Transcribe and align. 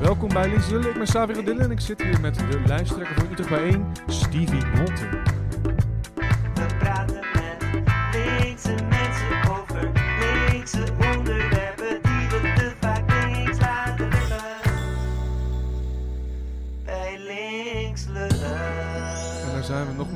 Welkom 0.00 0.28
bij 0.28 0.48
Lullen. 0.70 0.88
Ik 0.88 0.94
ben 0.94 1.04
Xavier 1.04 1.44
Dille 1.44 1.62
en 1.62 1.70
ik 1.70 1.80
zit 1.80 2.02
hier 2.02 2.20
met 2.20 2.34
de 2.34 2.60
lijsttrekker 2.66 3.14
van 3.14 3.26
Utrecht 3.30 3.48
bijeen, 3.48 3.86
Stevie 4.06 4.64
Nolte. 4.74 5.08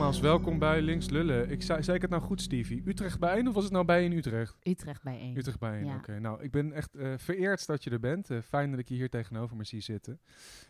Nogmaals. 0.00 0.24
Welkom 0.24 0.58
bij 0.58 0.80
Links 0.82 1.10
Lullen. 1.10 1.50
Ik 1.50 1.62
zei, 1.62 1.82
zei 1.82 1.96
ik 1.96 2.02
het 2.02 2.10
nou 2.10 2.22
goed, 2.22 2.40
Stevie? 2.40 2.82
Utrecht 2.84 3.18
bijeen 3.18 3.48
of 3.48 3.54
was 3.54 3.64
het 3.64 3.72
nou 3.72 3.84
bij 3.84 4.04
in 4.04 4.12
Utrecht? 4.12 4.56
Utrecht 4.62 5.02
bijeen. 5.02 5.36
Utrecht 5.36 5.58
bijeen, 5.58 5.84
Ja. 5.84 5.96
oké. 5.96 6.18
Nou, 6.18 6.42
ik 6.42 6.50
ben 6.50 6.72
echt 6.72 6.94
eh, 6.94 7.12
vereerd 7.16 7.66
dat 7.66 7.84
je 7.84 7.90
er 7.90 8.00
bent. 8.00 8.30
Eh, 8.30 8.38
fijn 8.38 8.70
dat 8.70 8.80
ik 8.80 8.88
je 8.88 8.94
hier 8.94 9.10
tegenover 9.10 9.56
me 9.56 9.64
zie 9.64 9.80
zitten. 9.80 10.20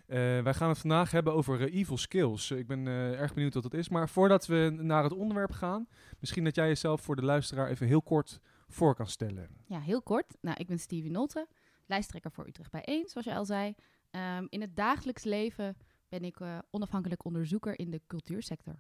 Eh, 0.07 0.19
wij 0.19 0.55
gaan 0.55 0.69
het 0.69 0.79
vandaag 0.79 1.11
hebben 1.11 1.33
over 1.35 1.61
evil 1.73 1.97
skills. 1.97 2.51
Ik 2.51 2.67
ben 2.67 2.87
erg 2.87 3.35
benieuwd 3.35 3.55
wat 3.55 3.63
dat 3.63 3.75
is. 3.75 3.89
Maar 3.89 4.09
voordat 4.09 4.47
we 4.47 4.77
naar 4.81 5.03
het 5.03 5.13
onderwerp 5.13 5.53
gaan, 5.53 5.89
misschien 6.19 6.45
dat 6.45 6.55
jij 6.55 6.67
jezelf 6.67 7.01
voor 7.01 7.17
de 7.17 7.25
luisteraar 7.25 7.69
even 7.69 7.87
heel 7.87 8.03
kort 8.03 8.41
voor 8.69 8.95
kan 8.95 9.07
stellen. 9.07 9.49
Ja, 9.67 9.81
heel 9.81 10.03
kort. 10.03 10.37
Nou, 10.41 10.57
ik 10.61 10.67
ben 10.67 10.79
Stevie 10.79 11.11
Nolte, 11.11 11.47
lijsttrekker 11.87 12.31
voor 12.31 12.47
Utrecht 12.47 12.71
bijeen, 12.71 13.09
zoals 13.09 13.27
je 13.27 13.35
al 13.35 13.45
zei. 13.45 13.75
Ehm, 14.11 14.47
in 14.49 14.61
het 14.61 14.77
dagelijks 14.77 15.25
leven 15.25 15.77
ben 16.09 16.25
ik 16.25 16.39
onafhankelijk 16.71 17.25
onderzoeker 17.25 17.79
in 17.79 17.91
de 17.91 18.01
cultuursector. 18.07 18.79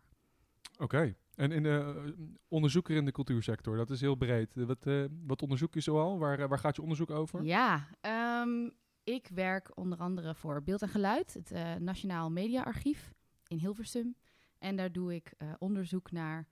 Oké. 0.80 1.14
En 1.34 1.52
in 1.52 1.62
de 1.62 2.02
eh, 2.06 2.26
onderzoeker 2.48 2.96
in 2.96 3.04
de 3.04 3.12
cultuursector, 3.12 3.76
dat 3.76 3.90
is 3.90 4.00
heel 4.00 4.14
breed. 4.14 4.54
Wat, 4.54 4.86
eh, 4.86 5.04
wat 5.26 5.42
onderzoek 5.42 5.74
je 5.74 5.80
zoal? 5.80 6.18
Waar, 6.18 6.38
eh, 6.38 6.48
waar 6.48 6.58
gaat 6.58 6.76
je 6.76 6.82
onderzoek 6.82 7.10
over? 7.10 7.44
Ja, 7.44 7.88
ehm, 8.00 8.68
ik 9.04 9.28
werk 9.34 9.70
onder 9.74 9.98
andere 9.98 10.34
voor 10.34 10.62
Beeld 10.62 10.82
en 10.82 10.88
Geluid, 10.88 11.34
het 11.34 11.80
Nationaal 11.80 12.30
Mediaarchief 12.30 13.12
in 13.46 13.58
Hilversum. 13.58 14.14
En 14.58 14.76
daar 14.76 14.92
doe 14.92 15.14
ik 15.14 15.32
onderzoek 15.58 16.10
naar 16.10 16.48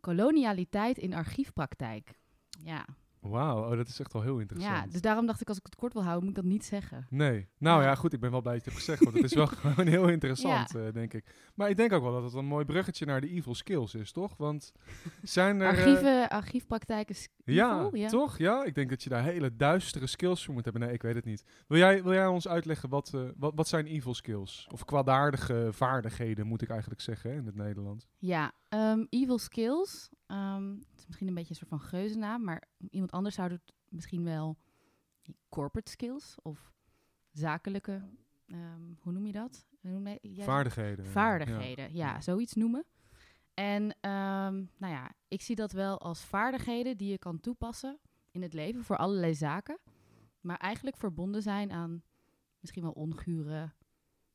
kolonialiteit 0.00 0.98
in 0.98 1.14
archiefpraktijk. 1.14 2.18
Ja, 2.64 2.86
Wauw, 3.28 3.70
oh, 3.70 3.76
dat 3.76 3.88
is 3.88 4.00
echt 4.00 4.12
wel 4.12 4.22
heel 4.22 4.38
interessant. 4.38 4.84
ja, 4.84 4.86
dus 4.92 5.00
daarom 5.00 5.26
dacht 5.26 5.40
ik 5.40 5.48
als 5.48 5.58
ik 5.58 5.64
het 5.64 5.74
kort 5.76 5.92
wil 5.92 6.02
houden, 6.02 6.24
moet 6.28 6.36
ik 6.36 6.42
dat 6.42 6.52
niet 6.52 6.64
zeggen. 6.64 7.06
Nee. 7.10 7.48
Nou 7.58 7.80
ja. 7.82 7.88
Ja. 7.88 7.94
goed, 7.94 8.12
ik 8.12 8.20
ben 8.20 8.30
wel 8.30 8.40
blij 8.42 8.54
dat 8.54 8.64
je 8.64 8.70
het 8.70 8.78
hebt 8.78 8.90
gezegd, 8.90 9.04
want 9.12 9.16
het 9.22 9.24
is 9.32 9.34
wel 9.34 9.46
gewoon 9.72 9.86
heel 9.86 10.08
interessant, 10.08 10.74
eh, 10.74 10.92
denk 10.92 11.12
ik. 11.14 11.34
Maar 11.54 11.70
ik 11.70 11.76
denk 11.76 11.92
ook 11.92 12.02
wel 12.02 12.12
dat 12.12 12.22
het 12.22 12.34
een 12.34 12.44
mooi 12.46 12.64
bruggetje 12.64 13.06
naar 13.06 13.20
de 13.20 13.28
evil 13.28 13.54
skills 13.54 13.94
is, 13.94 14.12
toch? 14.12 14.36
Want 14.36 14.72
zijn 15.22 15.60
er... 15.60 15.72
eh, 15.72 15.78
Archieven, 15.78 16.28
archiefpraktijken. 16.28 17.16
ja, 17.44 17.88
ja, 17.92 18.08
toch? 18.08 18.38
Ja, 18.38 18.64
ik 18.64 18.74
denk 18.74 18.90
dat 18.90 19.02
je 19.02 19.08
daar 19.08 19.22
hele 19.22 19.56
duistere 19.56 20.06
skills 20.06 20.44
voor 20.44 20.54
moet 20.54 20.64
hebben. 20.64 20.82
Nee, 20.82 20.92
ik 20.92 21.02
weet 21.02 21.14
het 21.14 21.24
niet. 21.24 21.44
Wil 21.66 21.78
jij, 21.78 22.02
wil 22.02 22.12
jij 22.12 22.26
ons 22.26 22.48
uitleggen 22.48 22.88
wat, 22.88 23.14
eh, 23.14 23.20
wat, 23.36 23.52
wat 23.54 23.68
zijn 23.68 23.86
evil 23.86 24.14
skills? 24.14 24.68
Of 24.72 24.84
kwaadaardige 24.84 25.68
vaardigheden, 25.72 26.46
moet 26.46 26.62
ik 26.62 26.68
eigenlijk 26.70 27.00
zeggen, 27.00 27.30
hè, 27.30 27.36
in 27.36 27.46
het 27.46 27.54
Nederlands. 27.56 28.06
Ja, 28.18 28.52
ehm, 28.68 29.04
evil 29.08 29.38
skills. 29.38 30.08
ehm, 30.26 30.74
misschien 31.06 31.28
een 31.28 31.34
beetje 31.34 31.50
een 31.50 31.56
soort 31.56 31.70
van 31.70 31.80
geuzennaam, 31.80 32.44
maar 32.44 32.68
iemand 32.90 33.12
anders 33.12 33.34
zou 33.34 33.52
het 33.52 33.72
misschien 33.88 34.24
wel 34.24 34.56
corporate 35.48 35.90
skills 35.90 36.36
of 36.42 36.72
zakelijke, 37.30 38.02
ehm, 38.46 38.82
hoe 39.00 39.12
noem 39.12 39.26
je 39.26 39.32
dat? 39.32 39.66
Noem 39.80 40.06
je- 40.08 40.42
Vaardigheden. 40.44 41.04
ja. 41.04 41.10
Vaardigheden, 41.10 41.94
ja. 41.94 42.20
zoiets 42.20 42.54
noemen. 42.54 42.84
En 43.54 43.96
ehm, 44.00 44.54
nou 44.76 44.92
ja, 44.92 45.12
ik 45.28 45.42
zie 45.42 45.56
dat 45.56 45.72
wel 45.72 46.00
als 46.00 46.24
vaardigheden 46.24 46.96
die 46.96 47.10
je 47.10 47.18
kan 47.18 47.40
toepassen 47.40 47.98
in 48.30 48.42
het 48.42 48.52
leven 48.52 48.84
voor 48.84 48.96
allerlei 48.96 49.34
zaken, 49.34 49.78
maar 50.40 50.56
eigenlijk 50.56 50.96
verbonden 50.96 51.42
zijn 51.42 51.72
aan 51.72 52.02
misschien 52.60 52.82
wel 52.82 52.92
ongure 52.92 53.72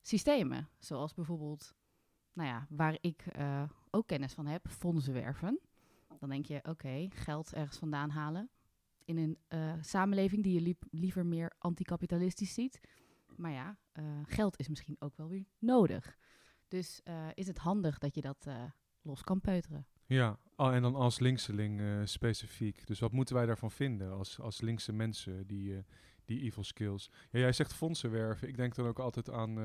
systemen, 0.02 0.70
zoals 0.80 1.14
bijvoorbeeld, 1.14 1.74
nou 2.34 2.50
ja, 2.50 2.66
waar 2.70 2.98
ik 3.02 3.22
eh, 3.26 3.64
ook 3.90 4.08
kennis 4.08 4.34
van 4.34 4.46
heb, 4.48 4.68
fondsen 4.68 5.14
werven. 5.14 5.60
Dan 6.22 6.30
denk 6.30 6.46
je, 6.46 6.59
oké, 6.64 7.08
geld 7.09 7.54
ergens 7.54 7.78
vandaan 7.78 8.09
halen 8.09 8.50
in 9.06 9.18
een 9.18 9.38
eh, 9.48 9.74
samenleving 9.82 10.44
die 10.44 10.62
je 10.62 10.76
liever 10.92 11.26
meer 11.26 11.52
anticapitalistisch 11.58 12.54
ziet. 12.54 12.80
Maar 13.36 13.52
ja, 13.52 13.78
eh, 13.92 14.04
geld 14.26 14.60
is 14.60 14.68
misschien 14.68 14.96
ook 15.00 15.18
wel 15.18 15.28
weer 15.28 15.46
nodig. 15.60 16.18
Dus 16.68 17.02
eh, 17.04 17.28
is 17.34 17.48
het 17.48 17.58
handig 17.58 17.98
dat 17.98 18.16
je 18.16 18.22
dat 18.22 18.48
los 19.02 19.24
kan 19.24 19.42
peuteren. 19.42 19.88
Ja, 20.06 20.38
oh, 20.56 20.74
en 20.74 20.81
dan 20.81 20.96
als 20.96 21.20
linkseling 21.20 21.81
specifiek. 22.10 22.88
Dus 22.88 23.00
wat 23.00 23.12
moeten 23.12 23.36
wij 23.36 23.46
daarvan 23.46 23.72
vinden 23.72 24.12
als, 24.12 24.40
als 24.40 24.62
linkse 24.62 24.94
mensen, 24.94 25.48
die, 25.48 25.84
die 26.26 26.42
evil 26.42 26.64
skills? 26.64 27.12
Ja, 27.31 27.40
jij 27.40 27.54
zegt 27.54 27.74
fondsen 27.74 28.12
werven. 28.12 28.48
Ik 28.48 28.58
denk 28.58 28.76
dan 28.76 28.88
ook 28.88 29.00
altijd 29.00 29.30
aan... 29.30 29.58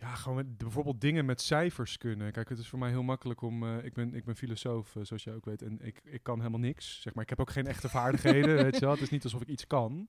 ja, 0.00 0.14
gewoon 0.14 0.36
met- 0.36 0.58
bijvoorbeeld 0.58 1.00
dingen 1.00 1.24
met 1.24 1.40
cijfers 1.40 1.98
kunnen. 1.98 2.32
Kijk, 2.32 2.48
het 2.48 2.58
is 2.58 2.68
voor 2.68 2.78
mij 2.78 2.90
heel 2.90 3.02
makkelijk 3.02 3.42
om... 3.42 3.62
eh, 3.62 3.84
ik, 3.84 3.92
ben, 3.94 4.14
ik 4.14 4.24
ben 4.24 4.36
filosoof, 4.36 4.96
eh, 4.96 5.02
zoals 5.04 5.24
jij 5.24 5.34
ook 5.34 5.44
weet. 5.44 5.62
En 5.62 5.78
ik, 5.82 6.00
ik 6.04 6.22
kan 6.22 6.38
helemaal 6.38 6.60
niks. 6.60 7.00
Zeg 7.02 7.14
maar, 7.14 7.22
ik 7.22 7.28
heb 7.30 7.40
ook 7.40 7.50
geen 7.50 7.66
echte 7.66 7.88
vaardigheden, 7.88 8.54
weet 8.64 8.74
je 8.74 8.80
wel. 8.80 8.90
Het 8.90 9.00
is 9.00 9.10
niet 9.10 9.24
alsof 9.24 9.40
ik 9.42 9.48
iets 9.48 9.66
kan. 9.66 10.08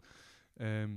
Ehm, 0.53 0.91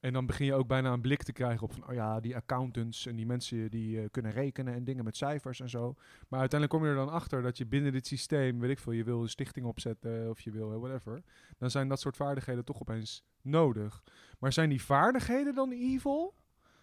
en 0.00 0.12
dan 0.12 0.26
begin 0.26 0.46
je 0.46 0.54
ook 0.54 0.66
bijna 0.66 0.92
een 0.92 1.00
blik 1.00 1.22
te 1.22 1.32
krijgen 1.32 1.62
op 1.62 1.72
van... 1.72 1.88
Oh 1.88 1.94
ja, 1.94 2.20
die 2.20 2.36
accountants 2.36 3.06
en 3.06 3.16
die 3.16 3.26
mensen 3.26 3.70
die 3.70 4.00
eh, 4.00 4.06
kunnen 4.10 4.32
rekenen 4.32 4.74
en 4.74 4.84
dingen 4.84 5.04
met 5.04 5.16
cijfers 5.16 5.60
en 5.60 5.68
zo. 5.70 5.94
Maar 6.28 6.40
uiteindelijk 6.40 6.70
kom 6.70 6.82
je 6.90 6.98
er 6.98 7.06
dan 7.06 7.14
achter 7.14 7.42
dat 7.42 7.58
je 7.58 7.66
binnen 7.66 7.92
dit 7.92 8.06
systeem, 8.06 8.60
weet 8.60 8.70
ik 8.70 8.78
veel, 8.78 8.92
je 8.92 9.04
wil 9.04 9.22
een 9.22 9.28
stichting 9.28 9.66
opzetten 9.66 10.30
of 10.30 10.40
je 10.40 10.50
wil 10.50 10.80
whatever. 10.80 11.22
Dan 11.58 11.70
zijn 11.70 11.88
dat 11.88 12.00
soort 12.00 12.16
vaardigheden 12.16 12.64
toch 12.64 12.80
opeens 12.80 13.24
nodig. 13.42 14.02
Maar 14.38 14.52
zijn 14.52 14.68
die 14.68 14.82
vaardigheden 14.82 15.54
dan 15.54 15.70
evil? 15.72 16.34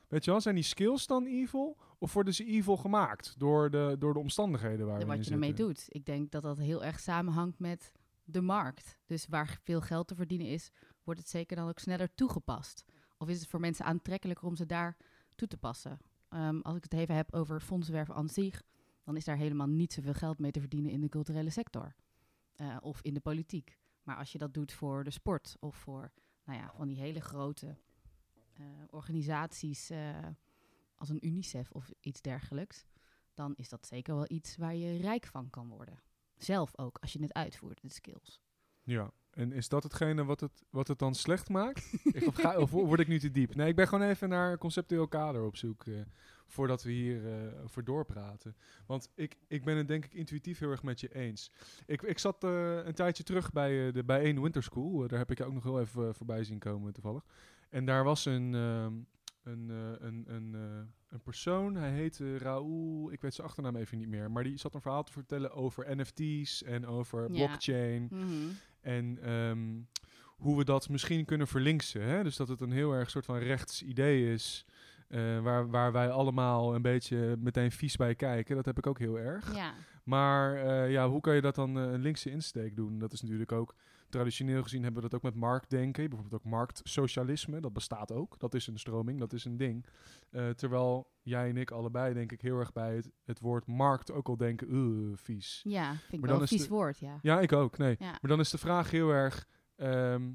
Weet 0.09 0.25
je 0.25 0.31
wel, 0.31 0.41
zijn 0.41 0.55
die 0.55 0.63
skills 0.63 1.07
dan 1.07 1.25
evil? 1.25 1.77
Of 1.97 2.13
worden 2.13 2.33
ze 2.33 2.45
evil 2.45 2.77
gemaakt 2.77 3.35
door 3.37 3.69
de, 3.69 3.95
door 3.99 4.13
de 4.13 4.19
omstandigheden 4.19 4.85
waar 4.85 4.99
we 4.99 5.05
wat 5.05 5.25
je 5.25 5.31
ermee 5.31 5.53
doet. 5.53 5.85
Ik 5.87 6.05
denk 6.05 6.31
dat 6.31 6.43
dat 6.43 6.57
heel 6.57 6.83
erg 6.83 6.99
samenhangt 6.99 7.59
met 7.59 7.91
de 8.23 8.41
markt. 8.41 8.97
Dus 9.05 9.27
waar 9.27 9.59
veel 9.63 9.81
geld 9.81 10.07
te 10.07 10.15
verdienen 10.15 10.47
is, 10.47 10.69
wordt 11.03 11.19
het 11.19 11.29
zeker 11.29 11.55
dan 11.55 11.67
ook 11.67 11.79
sneller 11.79 12.13
toegepast. 12.15 12.83
Of 13.17 13.29
is 13.29 13.39
het 13.39 13.49
voor 13.49 13.59
mensen 13.59 13.85
aantrekkelijker 13.85 14.47
om 14.47 14.55
ze 14.55 14.65
daar 14.65 14.97
toe 15.35 15.47
te 15.47 15.57
passen? 15.57 15.99
Ehm, 16.29 16.59
als 16.59 16.75
ik 16.75 16.83
het 16.83 16.93
even 16.93 17.15
heb 17.15 17.33
over 17.33 17.59
fondsenwerven 17.59 18.15
aan 18.15 18.29
zich, 18.29 18.63
dan 19.03 19.15
is 19.15 19.25
daar 19.25 19.37
helemaal 19.37 19.67
niet 19.67 19.93
zoveel 19.93 20.13
geld 20.13 20.39
mee 20.39 20.51
te 20.51 20.59
verdienen 20.59 20.91
in 20.91 21.01
de 21.01 21.09
culturele 21.09 21.49
sector. 21.49 21.95
Eh, 22.55 22.77
of 22.81 23.01
in 23.01 23.13
de 23.13 23.19
politiek. 23.19 23.77
Maar 24.03 24.17
als 24.17 24.31
je 24.31 24.37
dat 24.37 24.53
doet 24.53 24.73
voor 24.73 25.03
de 25.03 25.11
sport 25.11 25.55
of 25.59 25.75
voor 25.75 26.11
nou 26.43 26.59
ja, 26.59 26.71
van 26.75 26.87
die 26.87 26.99
hele 26.99 27.21
grote 27.21 27.77
organisaties 28.89 29.89
eh, 29.89 30.27
als 30.95 31.09
een 31.09 31.25
UNICEF 31.25 31.71
of 31.71 31.91
iets 31.99 32.21
dergelijks, 32.21 32.85
dan 33.33 33.53
is 33.55 33.69
dat 33.69 33.87
zeker 33.87 34.15
wel 34.15 34.25
iets 34.27 34.57
waar 34.57 34.75
je 34.75 34.97
rijk 34.97 35.25
van 35.25 35.49
kan 35.49 35.67
worden. 35.67 36.01
Zelf 36.37 36.77
ook, 36.77 36.97
als 36.97 37.13
je 37.13 37.21
het 37.21 37.33
uitvoert, 37.33 37.81
de 37.81 37.89
skills. 37.89 38.41
Ja, 38.83 39.11
en 39.29 39.51
is 39.51 39.69
dat 39.69 39.83
hetgene 39.83 40.25
wat 40.25 40.39
het, 40.39 40.63
wat 40.69 40.87
het 40.87 40.99
dan 40.99 41.15
slecht 41.15 41.49
maakt? 41.49 41.93
Ik- 42.13 42.27
of, 42.27 42.35
ga, 42.35 42.57
of 42.57 42.71
word 42.71 42.99
ik 42.99 43.07
nu 43.07 43.19
te 43.19 43.31
diep? 43.31 43.55
Nee, 43.55 43.67
ik 43.69 43.75
ben 43.75 43.87
gewoon 43.87 44.07
even 44.09 44.29
naar 44.29 44.57
conceptueel 44.57 45.07
kader 45.07 45.41
op 45.43 45.55
zoek 45.57 45.85
eh, 45.85 45.93
voordat 46.47 46.83
we 46.83 46.91
hier 46.91 47.25
eh 47.27 47.63
over 47.63 47.83
doorpraten. 47.83 48.55
Want 48.85 49.09
ik, 49.15 49.37
ik 49.47 49.63
ben 49.63 49.77
het 49.77 49.87
denk 49.87 50.05
ik 50.05 50.13
intuïtief 50.13 50.59
heel 50.59 50.71
erg 50.71 50.83
met 50.83 50.99
je 50.99 51.15
eens. 51.15 51.51
Ik, 51.85 52.01
ik 52.01 52.19
zat 52.19 52.43
eh, 52.43 52.75
een 52.85 52.93
tijdje 52.93 53.23
terug 53.23 53.51
bij 53.51 53.87
uh, 53.87 53.93
de 53.93 54.03
bijeen 54.03 54.41
Winter 54.41 54.63
School. 54.63 55.07
Daar 55.07 55.19
heb 55.19 55.31
ik 55.31 55.37
je 55.37 55.45
ook 55.45 55.53
nog 55.53 55.63
heel 55.63 55.79
even 55.79 56.15
voorbij 56.15 56.43
zien 56.43 56.59
komen 56.59 56.93
toevallig. 56.93 57.25
En 57.69 57.85
daar 57.85 58.03
was 58.03 58.25
een, 58.25 58.55
ehm, 58.55 58.93
een, 59.43 59.69
een, 60.05 60.23
een, 60.27 60.53
een 61.09 61.21
persoon, 61.23 61.75
hij 61.75 61.91
heette 61.91 62.37
Raoul, 62.37 63.11
ik 63.11 63.21
weet 63.21 63.33
zijn 63.33 63.47
achternaam 63.47 63.75
even 63.75 63.97
niet 63.97 64.07
meer. 64.07 64.31
Maar 64.31 64.43
die 64.43 64.57
zat 64.57 64.73
een 64.73 64.81
verhaal 64.81 65.03
te 65.03 65.11
vertellen 65.11 65.51
over 65.51 65.97
NFT's 65.97 66.63
en 66.63 66.85
over 66.85 67.21
Ja. 67.31 67.45
blockchain. 67.45 68.07
En 68.81 69.17
ehm, 69.23 69.59
hoe 70.37 70.57
we 70.57 70.63
dat 70.65 70.89
misschien 70.89 71.25
kunnen 71.25 71.47
verlinksen. 71.47 72.01
Hè? 72.01 72.23
Dus 72.23 72.35
dat 72.35 72.47
het 72.47 72.61
een 72.61 72.71
heel 72.71 72.93
erg 72.93 73.09
soort 73.09 73.25
van 73.25 73.37
rechts 73.37 73.83
idee 73.83 74.33
is. 74.33 74.65
eh, 75.07 75.39
waar, 75.39 75.69
waar 75.69 75.91
wij 75.91 76.09
allemaal 76.09 76.75
een 76.75 76.81
beetje 76.81 77.35
meteen 77.39 77.71
vies 77.71 77.95
bij 77.95 78.15
kijken. 78.15 78.55
Dat 78.55 78.65
heb 78.65 78.77
ik 78.77 78.87
ook 78.87 78.99
heel 78.99 79.19
erg. 79.19 79.55
Ja, 79.55 79.73
Maar 80.03 80.55
eh, 80.55 80.91
ja, 80.91 81.09
hoe 81.09 81.21
kan 81.21 81.35
je 81.35 81.41
dat 81.41 81.55
dan 81.55 81.77
eh, 81.77 81.83
een 81.83 82.01
linkse 82.01 82.29
insteek 82.31 82.75
doen? 82.75 82.99
Dat 82.99 83.13
is 83.13 83.21
natuurlijk 83.21 83.51
ook... 83.51 83.75
Traditioneel 84.09 84.63
gezien 84.63 84.83
hebben 84.83 85.01
we 85.03 85.09
dat 85.09 85.17
ook 85.17 85.25
met 85.31 85.41
marktdenken. 85.41 86.09
Bijvoorbeeld 86.09 86.41
ook 86.41 86.51
marktsocialisme. 86.51 87.59
Dat 87.59 87.73
bestaat 87.73 88.11
ook. 88.11 88.39
Dat 88.39 88.53
is 88.53 88.67
een 88.67 88.79
stroming. 88.79 89.19
Dat 89.19 89.33
is 89.33 89.45
een 89.45 89.57
ding. 89.57 89.85
Eh, 90.29 90.49
terwijl 90.49 91.11
jij 91.21 91.49
en 91.49 91.57
ik 91.57 91.71
allebei 91.71 92.13
denk 92.13 92.31
ik 92.31 92.41
heel 92.41 92.59
erg 92.59 92.71
bij 92.73 92.95
het, 92.95 93.11
het 93.23 93.39
woord 93.39 93.65
markt 93.67 94.11
ook 94.11 94.27
al 94.27 94.37
denken... 94.37 94.73
"Ugh, 94.75 95.17
vies. 95.17 95.61
ja 95.63 95.89
vind 95.89 96.13
ik 96.13 96.19
Maar 96.19 96.29
wel 96.29 96.41
een 96.41 96.47
vies 96.47 96.61
de- 96.63 96.69
woord, 96.69 96.97
ja. 96.99 97.19
Ja, 97.21 97.39
ik 97.39 97.51
ook. 97.53 97.77
Nee. 97.77 97.95
Ja. 97.99 98.09
Maar 98.09 98.19
dan 98.29 98.39
is 98.39 98.49
de 98.49 98.57
vraag 98.57 98.91
heel 98.91 99.09
erg: 99.09 99.47
ehm, 99.75 100.31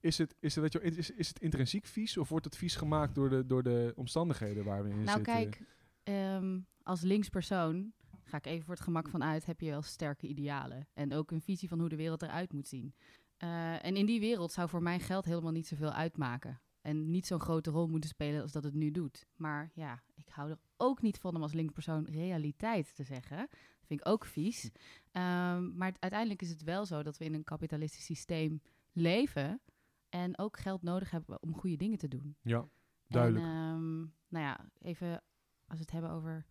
is, 0.00 0.18
het, 0.18 0.34
is, 0.40 0.54
het, 0.54 0.62
weet 0.62 0.72
je, 0.72 0.96
is, 0.96 1.10
is 1.10 1.28
het 1.28 1.40
intrinsiek 1.40 1.86
vies 1.86 2.16
of 2.16 2.28
wordt 2.28 2.44
het 2.44 2.56
vies 2.56 2.76
gemaakt 2.76 3.14
door 3.14 3.28
de, 3.30 3.46
door 3.46 3.62
de 3.62 3.92
omstandigheden 3.96 4.64
waar 4.64 4.82
we 4.82 4.88
in 4.90 5.02
Nou 5.02 5.16
zitten? 5.16 5.22
kijk, 5.34 5.62
ehm, 6.02 6.58
als 6.82 7.00
linkspersoon, 7.00 7.92
ga 8.28 8.36
ik 8.36 8.46
even 8.46 8.64
voor 8.64 8.74
het 8.74 8.84
gemak 8.84 9.08
van 9.08 9.24
uit, 9.24 9.46
heb 9.46 9.60
je 9.60 9.70
wel 9.70 9.82
sterke 9.82 10.26
idealen. 10.26 10.88
En 10.94 11.14
ook 11.14 11.30
een 11.30 11.40
visie 11.40 11.68
van 11.68 11.80
hoe 11.80 11.88
de 11.88 11.96
wereld 11.96 12.22
eruit 12.22 12.52
moet 12.52 12.68
zien. 12.68 12.94
Eh, 13.36 13.84
en 13.84 13.96
in 13.96 14.06
die 14.06 14.20
wereld 14.20 14.52
zou 14.52 14.68
voor 14.68 14.82
mij 14.82 15.00
geld 15.00 15.24
helemaal 15.24 15.52
niet 15.52 15.66
zoveel 15.66 15.92
uitmaken. 15.92 16.60
En 16.80 17.10
niet 17.10 17.26
zo'n 17.26 17.40
grote 17.40 17.70
rol 17.70 17.86
moeten 17.86 18.10
spelen 18.10 18.42
als 18.42 18.52
dat 18.52 18.64
het 18.64 18.74
nu 18.74 18.90
doet. 18.90 19.26
Maar 19.36 19.70
ja, 19.74 20.02
ik 20.14 20.28
hou 20.28 20.50
er 20.50 20.58
ook 20.76 21.02
niet 21.02 21.18
van 21.18 21.36
om 21.36 21.42
als 21.42 21.52
linkpersoon 21.52 22.04
realiteit 22.04 22.94
te 22.94 23.02
zeggen. 23.02 23.36
Dat 23.38 23.86
vind 23.86 24.00
ik 24.00 24.08
ook 24.08 24.24
vies. 24.24 24.70
Ehm, 25.10 25.76
maar 25.76 25.94
uiteindelijk 25.98 26.42
is 26.42 26.50
het 26.50 26.62
wel 26.62 26.86
zo 26.86 27.02
dat 27.02 27.18
we 27.18 27.24
in 27.24 27.34
een 27.34 27.44
kapitalistisch 27.44 28.04
systeem 28.04 28.62
leven. 28.92 29.60
En 30.08 30.38
ook 30.38 30.58
geld 30.58 30.82
nodig 30.82 31.10
hebben 31.10 31.42
om 31.42 31.54
goede 31.54 31.76
dingen 31.76 31.98
te 31.98 32.08
doen. 32.08 32.36
Ja, 32.42 32.68
duidelijk. 33.06 33.44
En, 33.44 33.50
ehm, 33.50 33.98
nou 34.28 34.44
ja, 34.44 34.70
even 34.78 35.22
als 35.66 35.78
we 35.78 35.84
het 35.84 35.90
hebben 35.90 36.10
over 36.10 36.46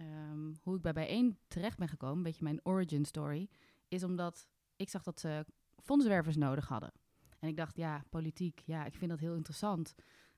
ehm, 0.00 0.52
hoe 0.62 0.76
ik 0.76 0.82
bij 0.82 0.92
bijeen 0.92 1.38
terecht 1.48 1.78
ben 1.78 1.88
gekomen, 1.88 2.16
een 2.16 2.22
beetje 2.22 2.44
mijn 2.44 2.60
origin 2.62 3.04
story, 3.04 3.48
is 3.88 4.04
omdat 4.04 4.48
ik 4.76 4.88
zag 4.88 5.02
dat 5.02 5.20
ze 5.20 5.46
fondsenwervers 5.82 6.36
nodig 6.36 6.68
hadden. 6.68 6.92
En 7.38 7.48
ik 7.48 7.56
dacht, 7.56 7.76
ja, 7.76 8.04
politiek, 8.10 8.62
ja, 8.64 8.84
ik 8.84 8.94
vind 8.94 9.10
dat 9.10 9.20
heel 9.20 9.34
interessant. 9.34 9.94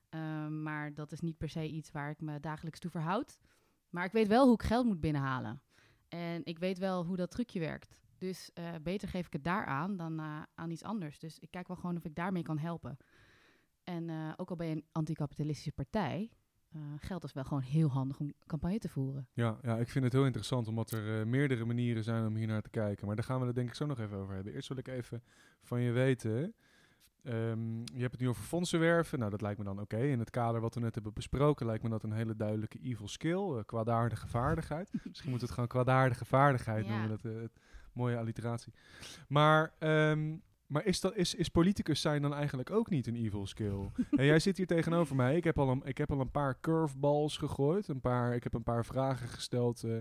Ehm, 0.09 0.63
maar 0.63 0.93
dat 0.93 1.11
is 1.11 1.19
niet 1.19 1.37
per 1.37 1.49
se 1.49 1.67
iets 1.67 1.91
waar 1.91 2.09
ik 2.09 2.21
me 2.21 2.39
dagelijks 2.39 2.79
toe 2.79 2.91
verhoud. 2.91 3.39
Maar 3.89 4.05
ik 4.05 4.11
weet 4.11 4.27
wel 4.27 4.45
hoe 4.45 4.53
ik 4.53 4.63
geld 4.63 4.85
moet 4.85 4.99
binnenhalen. 4.99 5.61
En 6.07 6.41
ik 6.45 6.59
weet 6.59 6.77
wel 6.77 7.05
hoe 7.05 7.15
dat 7.15 7.31
trucje 7.31 7.59
werkt. 7.59 7.97
Dus 8.17 8.53
eh, 8.53 8.73
beter 8.83 9.07
geef 9.07 9.25
ik 9.25 9.33
het 9.33 9.43
daar 9.43 9.65
aan 9.65 9.97
dan 9.97 10.19
eh, 10.19 10.41
aan 10.55 10.69
iets 10.69 10.83
anders. 10.83 11.19
Dus 11.19 11.39
ik 11.39 11.51
kijk 11.51 11.67
wel 11.67 11.77
gewoon 11.77 11.97
of 11.97 12.05
ik 12.05 12.15
daarmee 12.15 12.43
kan 12.43 12.57
helpen. 12.57 12.97
En 13.83 14.09
eh, 14.09 14.33
ook 14.35 14.49
al 14.49 14.55
ben 14.55 14.67
je 14.67 14.75
een 14.75 14.87
anticapitalistische 14.91 15.71
partij, 15.71 16.31
geld 16.99 17.23
is 17.23 17.33
wel 17.33 17.43
gewoon 17.43 17.63
heel 17.63 17.89
handig 17.89 18.19
om 18.19 18.33
campagne 18.45 18.77
te 18.77 18.89
voeren. 18.89 19.27
Ja, 19.33 19.57
ja, 19.61 19.77
ik 19.77 19.89
vind 19.89 20.03
het 20.03 20.13
heel 20.13 20.25
interessant 20.25 20.67
omdat 20.67 20.91
er 20.91 21.19
eh, 21.19 21.25
meerdere 21.25 21.65
manieren 21.65 22.03
zijn 22.03 22.25
om 22.25 22.35
hier 22.35 22.47
naar 22.47 22.61
te 22.61 22.69
kijken. 22.69 23.07
Maar 23.07 23.15
daar 23.15 23.25
gaan 23.25 23.39
we 23.39 23.45
het 23.45 23.55
denk 23.55 23.67
ik 23.69 23.75
zo 23.75 23.85
nog 23.85 23.99
even 23.99 24.17
over 24.17 24.35
hebben. 24.35 24.53
Eerst 24.53 24.67
wil 24.67 24.77
ik 24.77 24.87
even 24.87 25.23
van 25.61 25.81
je 25.81 25.91
weten. 25.91 26.53
ehm, 27.23 27.79
je 27.79 27.99
hebt 28.01 28.11
het 28.11 28.19
nu 28.21 28.27
over 28.29 28.43
fondsen 28.43 28.79
werven. 28.79 29.19
Nou, 29.19 29.31
dat 29.31 29.41
lijkt 29.41 29.57
me 29.57 29.63
dan 29.65 29.79
oké. 29.79 29.97
In 29.97 30.19
het 30.19 30.29
kader 30.29 30.61
wat 30.61 30.73
we 30.75 30.79
net 30.79 30.93
hebben 30.95 31.13
besproken, 31.13 31.65
lijkt 31.65 31.83
me 31.83 31.89
dat 31.89 32.03
een 32.03 32.11
hele 32.11 32.35
duidelijke 32.35 32.79
evil 32.79 33.07
skill. 33.07 33.57
eh, 33.57 33.63
kwaadaardige 33.65 34.27
vaardigheid. 34.27 34.89
Misschien 35.07 35.29
moeten 35.29 35.47
we 35.47 35.53
het 35.53 35.63
gewoon 35.63 35.83
kwaadaardige 35.83 36.25
vaardigheid 36.25 36.85
Ja. 36.85 36.91
noemen. 36.91 37.09
Dat, 37.09 37.25
eh, 37.25 37.41
het, 37.41 37.59
mooie 37.93 38.17
alliteratie. 38.17 38.73
Maar, 39.27 39.73
ehm, 39.79 40.35
maar 40.73 40.85
is, 40.85 41.01
dat, 41.01 41.15
is, 41.15 41.35
is 41.35 41.49
politicus 41.49 42.01
zijn 42.01 42.21
dan 42.21 42.33
eigenlijk 42.33 42.71
ook 42.71 42.89
niet 42.89 43.07
een 43.07 43.15
evil 43.15 43.47
skill? 43.47 43.91
en 44.11 44.25
jij 44.25 44.39
zit 44.39 44.57
hier 44.57 44.67
tegenover 44.67 45.15
mij. 45.15 45.35
Ik 45.35 45.43
heb 45.43 45.59
al 45.59 45.69
een, 45.69 45.81
ik 45.85 45.97
heb 45.97 46.11
al 46.11 46.19
een 46.19 46.31
paar 46.31 46.59
curveballs 46.61 47.37
gegooid. 47.37 47.87
Een 47.87 48.01
paar, 48.01 48.35
ik 48.35 48.43
heb 48.43 48.53
een 48.53 48.63
paar 48.63 48.85
vragen 48.85 49.27
gesteld 49.27 49.83
eh, 49.83 49.91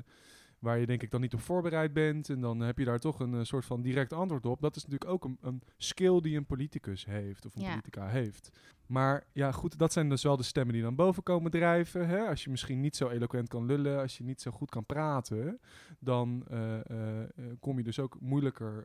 waar 0.63 0.79
je 0.79 0.87
denk 0.87 1.03
ik 1.03 1.11
dan 1.11 1.21
niet 1.21 1.35
op 1.35 1.41
voorbereid 1.41 1.93
bent. 1.93 2.29
En 2.29 2.41
dan 2.41 2.61
heb 2.61 2.79
je 2.79 2.85
daar 2.85 2.99
toch 2.99 3.21
een 3.21 3.35
eh, 3.35 3.43
soort 3.43 3.65
van 3.65 3.83
direct 3.83 4.13
antwoord 4.13 4.47
op. 4.47 4.61
Dat 4.61 4.77
is 4.77 4.85
natuurlijk 4.85 5.11
ook 5.11 5.25
een, 5.25 5.39
een 5.41 5.63
skill 5.77 6.21
die 6.21 6.37
een 6.37 6.47
politicus 6.47 7.05
heeft 7.05 7.47
of 7.47 7.55
een 7.55 7.63
Ja. 7.63 7.69
politica 7.69 8.09
heeft. 8.09 8.51
Maar 8.87 9.27
ja, 9.33 9.53
goed, 9.53 9.79
dat 9.79 9.93
zijn 9.93 10.09
dus 10.09 10.23
wel 10.23 10.37
de 10.37 10.43
stemmen 10.43 10.75
die 10.75 10.83
dan 10.83 10.95
boven 10.95 11.23
komen 11.23 11.51
drijven. 11.51 12.09
Hè? 12.09 12.19
Als 12.29 12.45
je 12.45 12.51
misschien 12.51 12.81
niet 12.81 12.97
zo 12.97 13.09
eloquent 13.09 13.49
kan 13.49 13.67
lullen, 13.67 14.01
als 14.01 14.19
je 14.19 14.25
niet 14.25 14.41
zo 14.41 14.51
goed 14.51 14.71
kan 14.71 14.87
praten, 14.87 15.61
dan 15.99 16.45
eh, 16.49 17.21
eh, 17.21 17.29
kom 17.61 17.77
je 17.79 17.85
dus 17.85 17.99
ook 17.99 18.21
moeilijker 18.21 18.85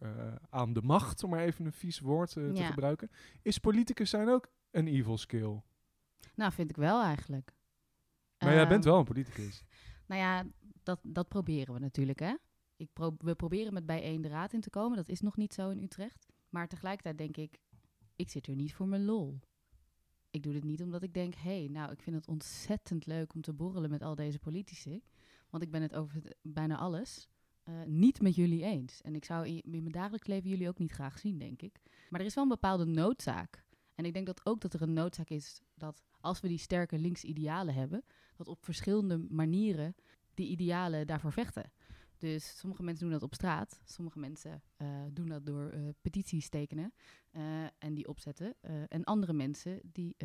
aan 0.50 0.74
de 0.74 0.82
macht, 0.82 1.24
om 1.24 1.30
maar 1.30 1.40
even 1.40 1.66
een 1.66 1.74
vies 1.74 2.00
woord 2.00 2.32
te 2.32 2.52
gebruiken. 2.56 3.10
Is 3.42 3.58
politicus 3.58 4.10
zijn 4.10 4.30
ook 4.30 4.48
een 4.72 4.88
evil 4.88 5.18
skill? 5.18 5.62
Nou, 6.36 6.52
vind 6.52 6.70
ik 6.70 6.76
wel 6.76 7.04
eigenlijk. 7.04 7.56
Maar 8.38 8.54
jij 8.54 8.68
bent 8.68 8.84
wel 8.84 8.98
een 8.98 9.06
politicus. 9.06 9.64
Nou 10.08 10.22
ja, 10.22 10.44
dat, 10.88 11.00
dat 11.04 11.28
proberen 11.28 11.74
we 11.74 11.80
natuurlijk, 11.80 12.20
hè. 12.20 12.36
Ik 12.76 12.90
we 13.18 13.36
proberen 13.36 13.74
met 13.74 13.86
bijeen 13.86 14.22
de 14.22 14.28
raad 14.28 14.54
in 14.54 14.62
te 14.62 14.70
komen. 14.70 14.98
Dat 14.98 15.10
is 15.10 15.22
nog 15.22 15.38
niet 15.38 15.54
zo 15.54 15.70
in 15.70 15.84
Utrecht. 15.84 16.28
Maar 16.50 16.68
tegelijkertijd 16.68 17.18
denk 17.18 17.38
ik, 17.38 17.60
ik 18.16 18.30
zit 18.30 18.48
er 18.48 18.56
niet 18.56 18.74
voor 18.74 18.88
mijn 18.88 19.06
lol. 19.06 19.40
Ik 20.30 20.44
doe 20.44 20.54
dit 20.54 20.64
niet 20.64 20.82
omdat 20.82 21.04
ik 21.04 21.14
denk, 21.14 21.36
hé, 21.36 21.60
hey, 21.60 21.68
nou, 21.68 21.92
ik 21.92 22.02
vind 22.02 22.16
het 22.16 22.28
ontzettend 22.28 23.06
leuk 23.06 23.34
om 23.34 23.42
te 23.42 23.54
borrelen 23.54 23.90
met 23.90 24.02
al 24.02 24.16
deze 24.16 24.40
politici. 24.40 25.04
Want 25.50 25.64
ik 25.64 25.72
ben 25.72 25.82
het 25.82 25.96
over 25.96 26.22
bijna 26.42 26.78
alles 26.78 27.30
eh, 27.64 27.84
niet 27.86 28.22
met 28.22 28.36
jullie 28.36 28.64
eens. 28.64 29.02
En 29.02 29.16
ik 29.16 29.26
zou 29.26 29.48
in, 29.48 29.62
in 29.62 29.82
mijn 29.82 29.92
dagelijks 29.92 30.28
leven 30.28 30.50
jullie 30.50 30.68
ook 30.68 30.80
niet 30.80 30.92
graag 30.92 31.20
zien, 31.20 31.38
denk 31.38 31.62
ik. 31.62 31.80
Maar 32.10 32.20
er 32.20 32.26
is 32.26 32.34
wel 32.36 32.44
een 32.44 32.50
bepaalde 32.50 32.86
noodzaak. 32.86 33.66
En 33.96 34.06
ik 34.06 34.14
denk 34.14 34.26
dat 34.26 34.46
ook 34.46 34.62
dat 34.62 34.74
er 34.74 34.82
een 34.82 34.94
noodzaak 34.94 35.30
is 35.30 35.62
dat 35.76 36.04
als 36.20 36.40
we 36.40 36.48
die 36.48 36.58
sterke 36.58 36.98
linkse 36.98 37.28
idealen 37.28 37.74
hebben, 37.74 38.04
dat 38.36 38.48
op 38.48 38.64
verschillende 38.64 39.18
manieren 39.18 39.96
die 40.38 40.48
idealen 40.48 41.08
daarvoor 41.08 41.32
vechten. 41.32 41.72
Dus 42.18 42.58
sommige 42.58 42.84
mensen 42.84 43.04
doen 43.04 43.14
dat 43.14 43.24
op 43.24 43.34
straat, 43.34 43.80
sommige 43.86 44.20
mensen 44.20 44.62
eh, 44.78 44.88
doen 45.12 45.28
dat 45.28 45.46
door 45.46 45.70
eh, 45.70 45.82
petities 46.02 46.50
tekenen 46.50 46.94
eh, 47.32 47.64
en 47.78 47.94
die 47.94 48.08
opzetten. 48.08 48.56
en 48.88 49.04
andere 49.04 49.34
mensen 49.34 49.80
die 49.84 50.16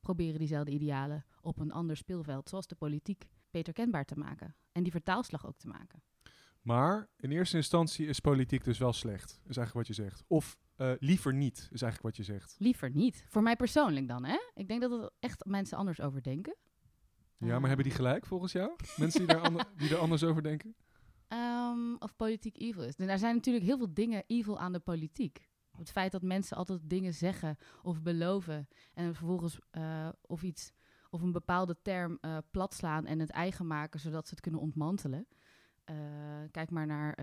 proberen 0.00 0.38
diezelfde 0.38 0.70
idealen 0.70 1.24
op 1.40 1.58
een 1.58 1.72
ander 1.72 1.96
speelveld, 1.96 2.48
zoals 2.48 2.66
de 2.66 2.74
politiek, 2.74 3.26
beter 3.50 3.72
kenbaar 3.72 4.04
te 4.04 4.18
maken. 4.18 4.54
En 4.72 4.82
die 4.82 4.92
vertaalslag 4.92 5.46
ook 5.46 5.58
te 5.58 5.68
maken. 5.68 6.02
Maar 6.62 7.08
in 7.16 7.30
eerste 7.30 7.56
instantie 7.56 8.06
is 8.06 8.20
politiek 8.20 8.64
dus 8.64 8.78
wel 8.78 8.92
slecht, 8.92 9.30
is 9.30 9.56
eigenlijk 9.56 9.72
wat 9.72 9.96
je 9.96 10.02
zegt. 10.02 10.24
Of 10.26 10.58
liever 10.98 11.34
niet, 11.34 11.56
is 11.56 11.82
eigenlijk 11.82 12.02
wat 12.02 12.16
je 12.16 12.32
zegt. 12.32 12.56
Liever 12.58 12.90
niet. 12.90 13.24
Voor 13.28 13.42
mij 13.42 13.56
persoonlijk 13.56 14.08
dan, 14.08 14.24
hè? 14.24 14.38
Ik 14.54 14.68
denk 14.68 14.80
dat 14.80 14.92
er 14.92 15.10
echt 15.20 15.44
mensen 15.44 15.78
anders 15.78 16.00
over 16.00 16.22
denken. 16.22 16.56
Ja, 17.38 17.46
maar 17.52 17.60
Eh, 17.60 17.66
hebben 17.66 17.84
die 17.84 17.94
gelijk 17.94 18.26
volgens 18.26 18.52
jou? 18.52 18.70
Mensen 18.96 19.18
die, 19.20 19.28
daar 19.28 19.40
ander- 19.40 19.66
die 19.76 19.90
er 19.90 19.96
anders 19.98 20.22
over 20.24 20.42
denken? 20.42 20.74
Ehm, 21.28 21.94
of 21.98 22.16
politiek 22.16 22.56
evil 22.58 22.82
is. 22.82 22.94
En 22.96 23.08
er 23.08 23.18
zijn 23.18 23.34
natuurlijk 23.34 23.64
heel 23.64 23.76
veel 23.76 23.94
dingen 23.94 24.24
evil 24.26 24.58
aan 24.58 24.72
de 24.72 24.78
politiek. 24.78 25.48
Het 25.76 25.90
feit 25.90 26.12
dat 26.12 26.22
mensen 26.22 26.56
altijd 26.56 26.80
dingen 26.84 27.14
zeggen 27.14 27.56
of 27.82 28.02
beloven 28.02 28.68
en 28.94 29.14
vervolgens 29.14 29.58
eh, 29.70 30.08
of 30.20 30.42
iets 30.42 30.72
of 31.10 31.22
een 31.22 31.32
bepaalde 31.32 31.76
term 31.82 32.18
eh 32.20 32.36
platslaan 32.50 33.06
en 33.06 33.18
het 33.18 33.30
eigen 33.30 33.66
maken 33.66 34.00
zodat 34.00 34.24
ze 34.28 34.30
het 34.30 34.40
kunnen 34.42 34.60
ontmantelen. 34.60 35.26
Eh, 35.84 35.94
kijk 36.50 36.70
maar 36.70 36.86
naar 36.86 37.14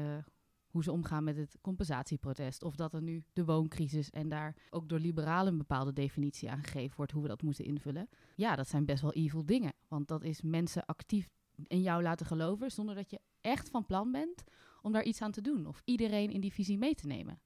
hoe 0.74 0.84
ze 0.84 0.92
omgaan 0.92 1.24
met 1.24 1.38
het 1.38 1.58
compensatieprotest. 1.62 2.64
Of 2.64 2.76
dat 2.76 2.94
er 2.94 3.02
nu 3.02 3.24
de 3.34 3.46
wooncrisis 3.46 4.10
en 4.10 4.30
daar 4.30 4.56
ook 4.70 4.90
door 4.90 5.00
liberalen 5.00 5.52
een 5.52 5.58
bepaalde 5.58 5.94
definitie 5.94 6.52
aan 6.52 6.64
gegeven 6.64 6.96
wordt 6.96 7.12
hoe 7.12 7.22
we 7.22 7.28
dat 7.28 7.42
moeten 7.42 7.66
invullen. 7.66 8.10
Ja, 8.36 8.56
dat 8.56 8.68
zijn 8.68 8.86
best 8.86 9.02
wel 9.02 9.14
evil 9.14 9.46
dingen. 9.46 9.74
Want 9.88 10.08
dat 10.08 10.24
is 10.24 10.42
mensen 10.42 10.86
actief 10.86 11.30
in 11.68 11.82
jou 11.82 12.02
laten 12.02 12.26
geloven 12.26 12.72
zonder 12.72 12.96
dat 12.96 13.10
je 13.10 13.20
echt 13.42 13.70
van 13.70 13.86
plan 13.86 14.12
bent 14.12 14.44
om 14.82 14.92
daar 14.92 15.04
iets 15.04 15.22
aan 15.22 15.32
te 15.32 15.42
doen. 15.42 15.66
Of 15.66 15.82
iedereen 15.86 16.32
in 16.32 16.42
die 16.42 16.54
visie 16.54 16.78
mee 16.78 16.96
te 16.96 17.08
nemen. 17.08 17.42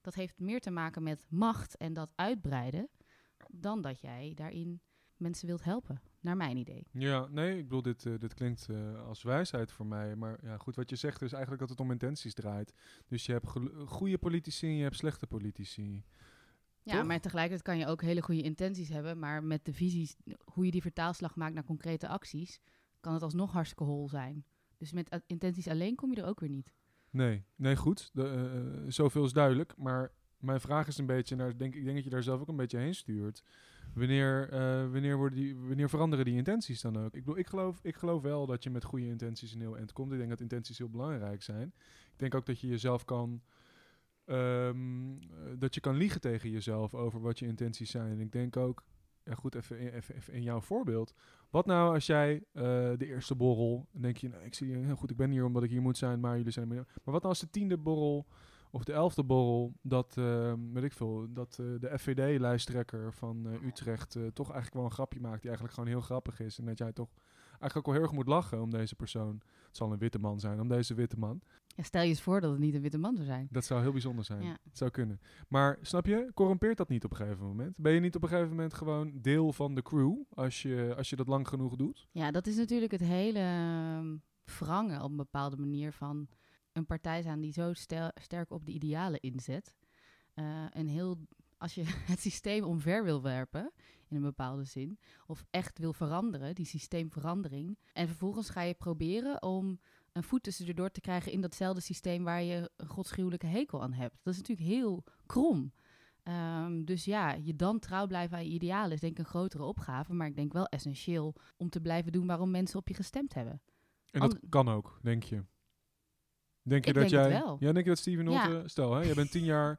Dat 0.00 0.14
heeft 0.14 0.40
meer 0.40 0.60
te 0.60 0.70
maken 0.70 1.02
met 1.02 1.26
macht 1.28 1.76
en 1.76 1.92
dat 1.92 2.12
uitbreiden 2.14 2.88
dan 3.48 3.80
dat 3.80 4.00
jij 4.00 4.32
daarin 4.34 4.80
mensen 5.22 5.46
wilt 5.46 5.64
helpen, 5.64 6.00
naar 6.20 6.36
mijn 6.36 6.56
idee. 6.56 6.86
Ja, 6.90 7.26
nee, 7.30 7.58
ik 7.58 7.62
bedoel, 7.62 7.82
dit, 7.82 8.06
eh, 8.06 8.18
dit 8.18 8.34
klinkt 8.34 8.68
eh, 8.68 9.06
als 9.06 9.22
wijsheid 9.22 9.72
voor 9.72 9.86
mij. 9.86 10.16
Maar 10.16 10.38
ja, 10.42 10.56
goed, 10.56 10.76
wat 10.76 10.90
je 10.90 10.96
zegt 10.96 11.22
is 11.22 11.32
eigenlijk 11.32 11.60
dat 11.60 11.70
het 11.70 11.80
om 11.80 11.90
intenties 11.90 12.34
draait. 12.34 12.74
Dus 13.06 13.26
je 13.26 13.32
hebt 13.32 13.46
goede 13.86 14.18
politici 14.18 14.66
en 14.66 14.76
je 14.76 14.82
hebt 14.82 14.96
slechte 14.96 15.26
politici. 15.26 16.04
Ja, 16.82 16.96
Toch? 16.96 17.06
maar 17.06 17.20
tegelijkertijd 17.20 17.62
kan 17.62 17.78
je 17.78 17.86
ook 17.86 18.02
hele 18.02 18.22
goede 18.22 18.42
intenties 18.42 18.88
hebben, 18.88 19.18
maar 19.18 19.44
met 19.44 19.64
de 19.64 19.72
visies, 19.72 20.16
hoe 20.44 20.64
je 20.64 20.70
die 20.70 20.82
vertaalslag 20.82 21.36
maakt 21.36 21.54
naar 21.54 21.64
concrete 21.64 22.08
acties, 22.08 22.60
kan 23.00 23.12
het 23.12 23.22
alsnog 23.22 23.52
hartstikke 23.52 23.84
hol 23.84 24.08
zijn. 24.08 24.44
Dus 24.76 24.92
met 24.92 25.22
intenties 25.26 25.68
alleen 25.68 25.94
kom 25.94 26.10
je 26.10 26.20
er 26.20 26.28
ook 26.28 26.40
weer 26.40 26.48
niet. 26.48 26.72
Nee, 27.10 27.44
nee, 27.56 27.76
goed. 27.76 28.10
De, 28.12 28.28
eh, 28.28 28.90
zoveel 28.90 29.24
is 29.24 29.32
duidelijk. 29.32 29.76
Maar 29.76 30.12
mijn 30.38 30.60
vraag 30.60 30.86
is 30.86 30.98
een 30.98 31.06
beetje, 31.06 31.36
naar, 31.36 31.56
denk, 31.56 31.74
ik 31.74 31.84
denk 31.84 31.94
dat 31.94 32.04
je 32.04 32.10
daar 32.10 32.22
zelf 32.22 32.40
ook 32.40 32.48
een 32.48 32.56
beetje 32.56 32.78
heen 32.78 32.94
stuurt. 32.94 33.42
Wanneer, 33.94 34.48
eh, 34.50 34.90
wanneer, 34.90 35.16
worden 35.16 35.38
die, 35.38 35.56
wanneer 35.56 35.88
veranderen 35.88 36.24
die 36.24 36.36
intenties 36.36 36.80
dan 36.80 36.96
ook? 36.98 37.14
Ik, 37.14 37.24
bedoel, 37.24 37.38
ik, 37.38 37.46
geloof, 37.46 37.78
ik 37.82 37.96
geloof 37.96 38.22
wel 38.22 38.46
dat 38.46 38.62
je 38.62 38.70
met 38.70 38.84
goede 38.84 39.06
intenties 39.06 39.54
een 39.54 39.60
heel 39.60 39.76
eind 39.76 39.92
komt. 39.92 40.12
Ik 40.12 40.18
denk 40.18 40.30
dat 40.30 40.40
intenties 40.40 40.78
heel 40.78 40.88
belangrijk 40.90 41.42
zijn. 41.42 41.72
Ik 42.12 42.18
denk 42.18 42.34
ook 42.34 42.46
dat 42.46 42.60
je 42.60 42.66
jezelf 42.68 43.04
kan... 43.04 43.42
ehm, 44.24 45.12
eh, 45.12 45.26
dat 45.58 45.74
je 45.74 45.80
kan 45.80 45.96
liegen 45.96 46.20
tegen 46.20 46.50
jezelf 46.50 46.94
over 46.94 47.20
wat 47.20 47.38
je 47.38 47.46
intenties 47.46 47.90
zijn. 47.90 48.10
En 48.10 48.20
ik 48.20 48.32
denk 48.32 48.56
ook, 48.56 48.84
ja 49.24 49.34
goed, 49.34 49.54
even, 49.54 49.78
in- 49.78 49.92
even, 49.92 50.32
in 50.32 50.42
jouw 50.42 50.60
voorbeeld. 50.60 51.14
Wat 51.50 51.66
nou 51.66 51.94
als 51.94 52.06
jij 52.06 52.44
eh, 52.52 52.62
de 52.96 53.06
eerste 53.06 53.34
borrel, 53.34 53.88
denk 53.90 54.16
je, 54.16 54.28
nou, 54.28 54.44
ik 54.44 54.54
zie 54.54 54.76
heel 54.76 54.96
goed, 54.96 55.10
ik 55.10 55.16
ben 55.16 55.30
hier 55.30 55.44
omdat 55.44 55.62
ik 55.62 55.70
hier 55.70 55.82
moet 55.82 55.98
zijn, 55.98 56.20
maar 56.20 56.36
jullie 56.36 56.52
zijn 56.52 56.68
maar. 56.68 56.76
Maar 56.76 56.86
wat 57.04 57.22
nou 57.22 57.24
als 57.24 57.40
de 57.40 57.50
tiende 57.50 57.78
borrel 57.78 58.26
of 58.74 58.84
de 58.84 58.92
elfde 58.92 59.24
borrel, 59.24 59.74
dat, 59.82 60.16
eh, 60.18 60.52
weet 60.72 60.84
ik 60.84 60.92
veel, 60.92 61.26
dat 61.30 61.58
eh, 61.60 61.66
de 61.80 61.98
FVD-lijsttrekker 61.98 63.12
van 63.12 63.46
eh, 63.46 63.66
Utrecht 63.66 64.16
eh, 64.16 64.26
toch 64.26 64.46
eigenlijk 64.46 64.74
wel 64.74 64.84
een 64.84 64.90
grapje 64.90 65.20
maakt 65.20 65.40
die 65.40 65.50
eigenlijk 65.50 65.74
gewoon 65.74 65.88
heel 65.88 66.00
grappig 66.00 66.40
is. 66.40 66.58
En 66.58 66.64
dat 66.64 66.78
jij 66.78 66.92
toch 66.92 67.10
eigenlijk 67.48 67.76
ook 67.76 67.84
wel 67.84 67.94
heel 67.94 68.02
erg 68.02 68.12
moet 68.12 68.26
lachen 68.26 68.62
om 68.62 68.70
deze 68.70 68.94
persoon. 68.94 69.40
Het 69.66 69.76
zal 69.76 69.92
een 69.92 69.98
witte 69.98 70.18
man 70.18 70.40
zijn, 70.40 70.60
om 70.60 70.68
deze 70.68 70.94
witte 70.94 71.18
man. 71.18 71.40
Ja, 71.66 71.82
stel 71.82 72.02
je 72.02 72.08
eens 72.08 72.20
voor 72.20 72.40
dat 72.40 72.50
het 72.50 72.60
niet 72.60 72.74
een 72.74 72.82
witte 72.82 72.98
man 72.98 73.14
zou 73.14 73.26
zijn. 73.26 73.48
Dat 73.50 73.64
zou 73.64 73.80
heel 73.82 73.92
bijzonder 73.92 74.24
zijn. 74.24 74.42
Ja. 74.42 74.56
Het 74.64 74.78
zou 74.78 74.90
kunnen. 74.90 75.20
Maar 75.48 75.78
snap 75.80 76.06
je, 76.06 76.30
corrompeert 76.34 76.76
dat 76.76 76.88
niet 76.88 77.04
op 77.04 77.10
een 77.10 77.16
gegeven 77.16 77.46
moment? 77.46 77.76
Ben 77.76 77.92
je 77.92 78.00
niet 78.00 78.16
op 78.16 78.22
een 78.22 78.28
gegeven 78.28 78.50
moment 78.50 78.74
gewoon 78.74 79.18
deel 79.20 79.52
van 79.52 79.74
de 79.74 79.82
crew 79.82 80.14
als 80.28 80.62
je, 80.62 80.94
als 80.96 81.10
je 81.10 81.16
dat 81.16 81.28
lang 81.28 81.48
genoeg 81.48 81.76
doet? 81.76 82.08
Ja, 82.10 82.30
dat 82.30 82.46
is 82.46 82.56
natuurlijk 82.56 82.92
het 82.92 83.00
hele 83.00 83.38
ehm, 83.38 84.16
wrangen 84.58 85.02
op 85.02 85.10
een 85.10 85.16
bepaalde 85.16 85.56
manier 85.56 85.92
van 85.92 86.28
een 86.72 86.86
partij 86.86 87.22
zijn 87.22 87.40
die 87.40 87.52
zo 87.52 87.72
sterk 88.14 88.50
op 88.50 88.64
de 88.66 88.72
idealen 88.72 89.20
inzet. 89.20 89.74
eh, 90.34 90.76
en 90.76 90.86
heel 90.86 91.18
als 91.58 91.74
je 91.74 91.82
het 92.12 92.20
systeem 92.20 92.64
omver 92.64 93.04
wil 93.04 93.22
werpen, 93.22 93.72
in 94.08 94.16
een 94.16 94.22
bepaalde 94.22 94.64
zin, 94.64 94.98
of 95.26 95.44
echt 95.50 95.78
wil 95.78 95.92
veranderen, 95.92 96.54
die 96.54 96.66
systeemverandering, 96.66 97.78
en 97.92 98.06
vervolgens 98.06 98.50
ga 98.50 98.60
je 98.60 98.74
proberen 98.74 99.42
om 99.42 99.80
een 100.12 100.22
voet 100.22 100.42
tussen 100.42 100.66
de 100.66 100.74
door 100.74 100.90
te 100.90 101.00
krijgen 101.00 101.32
in 101.32 101.40
datzelfde 101.40 101.80
systeem 101.80 102.24
waar 102.24 102.42
je 102.42 102.70
een 102.76 102.86
godschuwelijke 102.86 103.46
hekel 103.46 103.82
aan 103.82 103.92
hebt. 103.92 104.18
Dat 104.22 104.32
is 104.34 104.40
natuurlijk 104.40 104.68
heel 104.68 105.04
krom. 105.26 105.72
Ehm, 106.22 106.84
dus 106.84 107.04
ja, 107.04 107.32
je 107.32 107.56
dan 107.56 107.78
trouw 107.78 108.06
blijven 108.06 108.36
aan 108.36 108.44
je 108.44 108.50
idealen 108.50 108.92
is 108.92 109.00
denk 109.00 109.12
ik 109.12 109.18
een 109.18 109.24
grotere 109.30 109.62
opgave, 109.64 110.12
maar 110.12 110.26
ik 110.26 110.36
denk 110.36 110.52
wel 110.52 110.66
essentieel 110.66 111.34
om 111.56 111.70
te 111.70 111.80
blijven 111.80 112.12
doen 112.12 112.26
waarom 112.26 112.50
mensen 112.50 112.78
op 112.78 112.88
je 112.88 112.94
gestemd 112.94 113.34
hebben. 113.34 113.62
En 114.10 114.20
dat 114.20 114.32
An- 114.32 114.48
kan 114.48 114.68
ook, 114.68 114.98
denk 115.02 115.22
je? 115.22 115.44
Denk 116.62 116.84
je 116.84 116.90
Ik 116.90 116.96
dat 116.96 117.08
denk 117.08 117.30
jij... 117.30 117.42
Ja, 117.58 117.72
denk 117.72 117.76
je 117.84 117.90
dat 117.90 117.98
Steven 117.98 118.30
Ja. 118.30 118.48
Nolte... 118.48 118.68
Stel, 118.68 118.94
hè, 118.94 119.02
jij 119.02 119.14
bent 119.14 119.30
tien 119.30 119.44
jaar... 119.44 119.78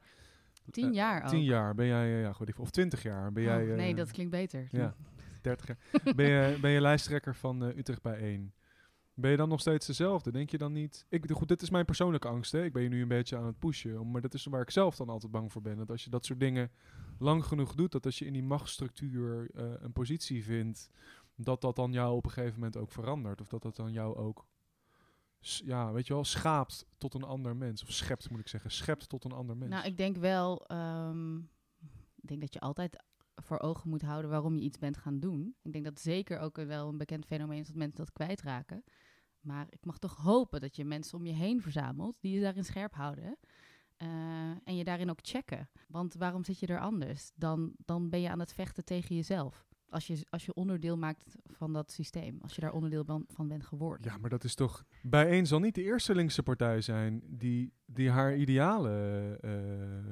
Tien 0.72 0.88
Eh, 0.88 0.94
jaar 0.94 1.24
ook. 1.24 1.30
Tien 1.30 1.44
jaar 1.44 1.76
ben 1.76 1.86
jij... 1.86 2.06
eh, 2.14 2.22
Ja, 2.22 2.34
goed, 2.34 2.60
of 2.60 2.70
twintig 2.70 3.04
jaar 3.04 3.32
ben 3.32 3.44
jij... 3.44 3.70
Oh, 3.70 3.76
nee, 3.76 3.92
eh, 3.92 3.98
dat 3.98 4.12
klinkt 4.12 4.32
beter. 4.32 4.68
Ja, 4.72 4.96
30 5.42 5.68
jaar. 5.68 5.78
Ben 6.16 6.26
je, 6.28 6.58
ben 6.62 6.72
je 6.72 6.82
lijsttrekker 6.82 7.36
van 7.36 7.62
Utrecht 7.62 8.02
bij 8.02 8.18
1? 8.18 8.54
Ben 9.14 9.32
je 9.32 9.38
dan 9.38 9.50
nog 9.50 9.60
steeds 9.60 9.86
dezelfde? 9.88 10.32
Denk 10.32 10.50
je 10.50 10.58
dan 10.58 10.72
niet... 10.72 11.06
Ik, 11.10 11.32
goed, 11.32 11.48
dit 11.48 11.62
is 11.62 11.70
mijn 11.70 11.86
persoonlijke 11.86 12.28
angst. 12.28 12.52
Hè? 12.52 12.64
Ik 12.64 12.74
ben 12.74 12.84
je 12.84 12.90
nu 12.90 13.02
een 13.02 13.08
beetje 13.08 13.38
aan 13.38 13.46
het 13.46 13.60
pushen. 13.60 14.12
Maar 14.12 14.22
dat 14.22 14.34
is 14.34 14.46
waar 14.46 14.62
ik 14.62 14.70
zelf 14.70 14.96
dan 14.96 15.10
altijd 15.10 15.32
bang 15.32 15.52
voor 15.52 15.62
ben. 15.62 15.78
Dat 15.78 15.90
als 15.90 16.04
je 16.04 16.10
dat 16.10 16.26
soort 16.26 16.40
dingen 16.40 16.72
lang 17.20 17.46
genoeg 17.46 17.76
doet... 17.76 17.92
dat 17.92 18.06
als 18.06 18.20
je 18.20 18.26
in 18.26 18.34
die 18.34 18.44
machtsstructuur 18.44 19.50
een 19.84 19.94
positie 19.94 20.44
vindt... 20.44 20.90
dat 21.36 21.62
dat 21.62 21.76
dan 21.76 21.92
jou 21.92 22.16
op 22.16 22.26
een 22.26 22.32
gegeven 22.32 22.56
moment 22.56 22.78
ook 22.78 22.92
verandert. 22.92 23.42
Of 23.42 23.48
dat 23.48 23.62
dat 23.62 23.76
dan 23.76 23.92
jou 23.92 24.16
ook... 24.16 24.46
Ja, 25.44 25.92
weet 25.92 26.08
je 26.08 26.14
wel, 26.14 26.24
schaapt 26.24 26.86
tot 26.98 27.14
een 27.14 27.24
ander 27.24 27.56
mens. 27.56 27.84
Of 27.84 27.92
schept, 27.92 28.30
moet 28.30 28.40
ik 28.40 28.48
zeggen. 28.48 28.72
Schept 28.72 29.10
tot 29.10 29.24
een 29.24 29.32
ander 29.32 29.58
mens. 29.58 29.72
Nou, 29.72 29.86
ik 29.86 29.98
denk 29.98 30.18
wel, 30.18 30.66
ehm, 30.66 31.38
ik 32.16 32.28
denk 32.28 32.42
dat 32.42 32.54
je 32.54 32.60
altijd 32.60 33.04
voor 33.36 33.60
ogen 33.60 33.90
moet 33.90 34.02
houden 34.02 34.30
waarom 34.32 34.56
je 34.56 34.64
iets 34.64 34.78
bent 34.78 34.98
gaan 34.98 35.20
doen. 35.20 35.56
Ik 35.62 35.72
denk 35.72 35.86
dat 35.86 36.00
zeker 36.00 36.40
ook 36.40 36.56
wel 36.56 36.90
een 36.90 36.98
bekend 36.98 37.26
fenomeen 37.26 37.60
is 37.60 37.68
dat 37.68 37.76
mensen 37.76 37.98
dat 37.98 38.14
kwijtraken. 38.14 38.84
Maar 39.40 39.66
ik 39.70 39.86
mag 39.86 39.98
toch 39.98 40.16
hopen 40.16 40.60
dat 40.62 40.76
je 40.76 40.86
mensen 40.86 41.18
om 41.18 41.26
je 41.26 41.34
heen 41.34 41.62
verzamelt 41.62 42.18
die 42.22 42.34
je 42.34 42.42
daarin 42.42 42.64
scherp 42.64 42.94
houden. 42.94 43.38
Eh, 43.98 44.08
en 44.64 44.76
je 44.76 44.84
daarin 44.84 45.10
ook 45.10 45.20
checken. 45.22 45.70
Want 45.88 46.14
waarom 46.14 46.44
zit 46.44 46.60
je 46.60 46.68
er 46.68 46.80
anders? 46.80 47.32
Dan, 47.36 47.74
dan 47.78 48.10
ben 48.10 48.22
je 48.22 48.30
aan 48.30 48.40
het 48.40 48.54
vechten 48.54 48.86
tegen 48.86 49.16
jezelf. 49.16 49.68
Als 49.94 50.08
je, 50.08 50.26
als 50.30 50.46
je 50.46 50.54
onderdeel 50.54 50.98
maakt 50.98 51.36
van 51.44 51.74
dat 51.74 51.92
systeem. 51.92 52.38
Als 52.42 52.56
je 52.56 52.62
daar 52.62 52.74
onderdeel 52.74 53.04
van, 53.04 53.26
van 53.28 53.48
bent 53.48 53.64
geworden. 53.64 54.12
Ja, 54.12 54.18
maar 54.18 54.30
dat 54.30 54.44
is 54.44 54.56
toch... 54.56 54.84
Bijeen 55.02 55.48
zal 55.48 55.60
niet 55.60 55.76
de 55.76 55.84
eerste 55.84 56.16
linkse 56.16 56.44
partij 56.44 56.82
zijn 56.82 57.22
die, 57.26 57.74
die 57.86 58.10
haar 58.10 58.36
idealen 58.36 59.40
eh, 59.42 59.52